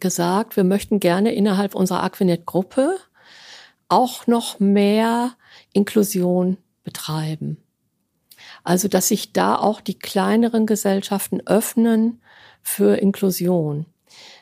[0.00, 2.96] gesagt, wir möchten gerne innerhalb unserer Aquinet-Gruppe
[3.90, 5.32] auch noch mehr
[5.74, 7.58] Inklusion betreiben.
[8.64, 12.22] Also, dass sich da auch die kleineren Gesellschaften öffnen
[12.68, 13.86] für Inklusion.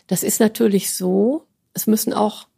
[0.08, 2.48] Das ist natürlich so, es müssen auch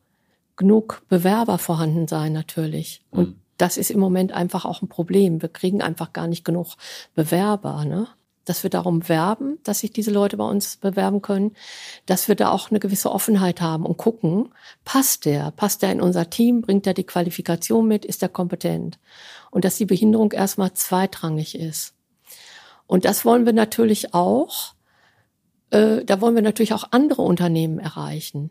[0.56, 3.02] genug Bewerber vorhanden sein, natürlich.
[3.10, 3.40] Und mhm.
[3.58, 5.42] das ist im Moment einfach auch ein Problem.
[5.42, 6.74] Wir kriegen einfach gar nicht genug
[7.14, 7.84] Bewerber.
[7.84, 8.08] Ne?
[8.46, 11.54] dass wir darum werben, dass sich diese Leute bei uns bewerben können,
[12.06, 14.54] dass wir da auch eine gewisse Offenheit haben und gucken,
[14.86, 18.98] passt der, passt der in unser Team, bringt er die Qualifikation mit, ist er kompetent
[19.50, 21.92] und dass die Behinderung erstmal zweitrangig ist.
[22.86, 24.72] Und das wollen wir natürlich auch,
[25.70, 28.50] äh, da wollen wir natürlich auch andere Unternehmen erreichen.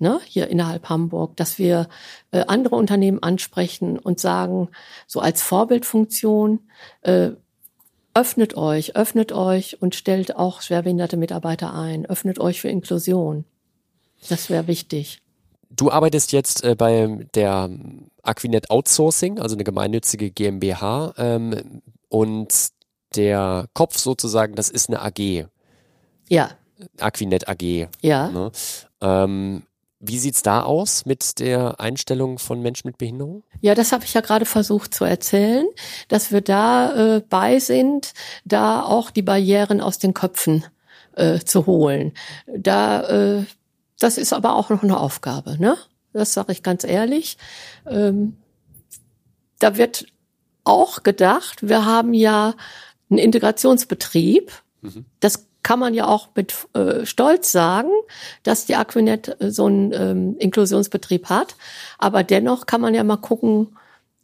[0.00, 1.88] Ne, hier innerhalb Hamburg, dass wir
[2.32, 4.68] äh, andere Unternehmen ansprechen und sagen,
[5.06, 6.58] so als Vorbildfunktion,
[7.02, 7.30] äh,
[8.12, 13.44] öffnet euch, öffnet euch und stellt auch schwerbehinderte Mitarbeiter ein, öffnet euch für Inklusion.
[14.28, 15.20] Das wäre wichtig.
[15.70, 17.70] Du arbeitest jetzt äh, bei der
[18.22, 22.68] Aquinet Outsourcing, also eine gemeinnützige GmbH, ähm, und
[23.16, 25.46] der Kopf sozusagen, das ist eine AG.
[26.28, 26.50] Ja.
[26.98, 27.88] Aquinet AG.
[28.00, 28.28] Ja.
[28.28, 28.52] Ne?
[29.00, 29.62] Ähm,
[30.00, 33.42] wie sieht's da aus mit der Einstellung von Menschen mit Behinderung?
[33.60, 35.66] Ja, das habe ich ja gerade versucht zu erzählen,
[36.08, 38.12] dass wir da äh, bei sind,
[38.44, 40.64] da auch die Barrieren aus den Köpfen
[41.16, 42.12] äh, zu holen.
[42.46, 43.44] Da, äh,
[43.98, 45.76] das ist aber auch noch eine Aufgabe, ne?
[46.12, 47.38] Das sage ich ganz ehrlich.
[47.88, 48.36] Ähm,
[49.58, 50.06] da wird
[50.64, 52.54] auch gedacht, wir haben ja
[53.10, 54.52] einen Integrationsbetrieb.
[54.82, 55.06] Mhm.
[55.20, 57.88] Das kann man ja auch mit äh, Stolz sagen,
[58.44, 61.56] dass die Aquinet äh, so einen ähm, Inklusionsbetrieb hat.
[61.98, 63.76] Aber dennoch kann man ja mal gucken,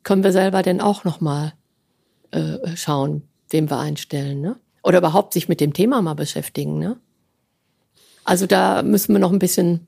[0.04, 1.54] können wir selber denn auch noch mal
[2.30, 4.56] äh, schauen, wem wir einstellen, ne?
[4.82, 6.98] Oder überhaupt sich mit dem Thema mal beschäftigen, ne?
[8.24, 9.86] Also da müssen wir noch ein bisschen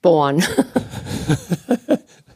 [0.00, 0.42] bohren.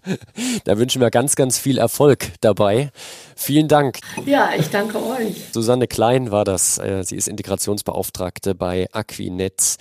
[0.64, 2.90] da wünschen wir ganz, ganz viel Erfolg dabei.
[3.36, 3.98] Vielen Dank.
[4.26, 5.36] Ja, ich danke euch.
[5.52, 6.78] Susanne Klein war das.
[6.78, 9.76] Äh, sie ist Integrationsbeauftragte bei Aquinet.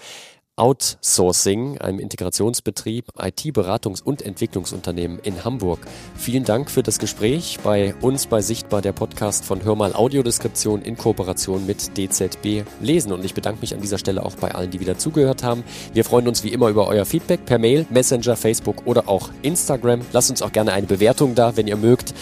[0.56, 5.80] Outsourcing, einem Integrationsbetrieb, IT-Beratungs- und Entwicklungsunternehmen in Hamburg.
[6.16, 10.98] Vielen Dank für das Gespräch bei uns bei Sichtbar, der Podcast von Hörmal Audiodeskription in
[10.98, 13.12] Kooperation mit DZB Lesen.
[13.12, 15.64] Und ich bedanke mich an dieser Stelle auch bei allen, die wieder zugehört haben.
[15.94, 20.02] Wir freuen uns wie immer über euer Feedback per Mail, Messenger, Facebook oder auch Instagram.
[20.12, 22.14] Lasst uns auch gerne eine Bewertung da, wenn ihr mögt.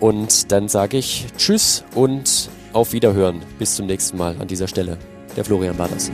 [0.00, 3.42] Und dann sage ich Tschüss und auf Wiederhören.
[3.58, 4.98] Bis zum nächsten Mal an dieser Stelle.
[5.36, 6.10] Der Florian war das.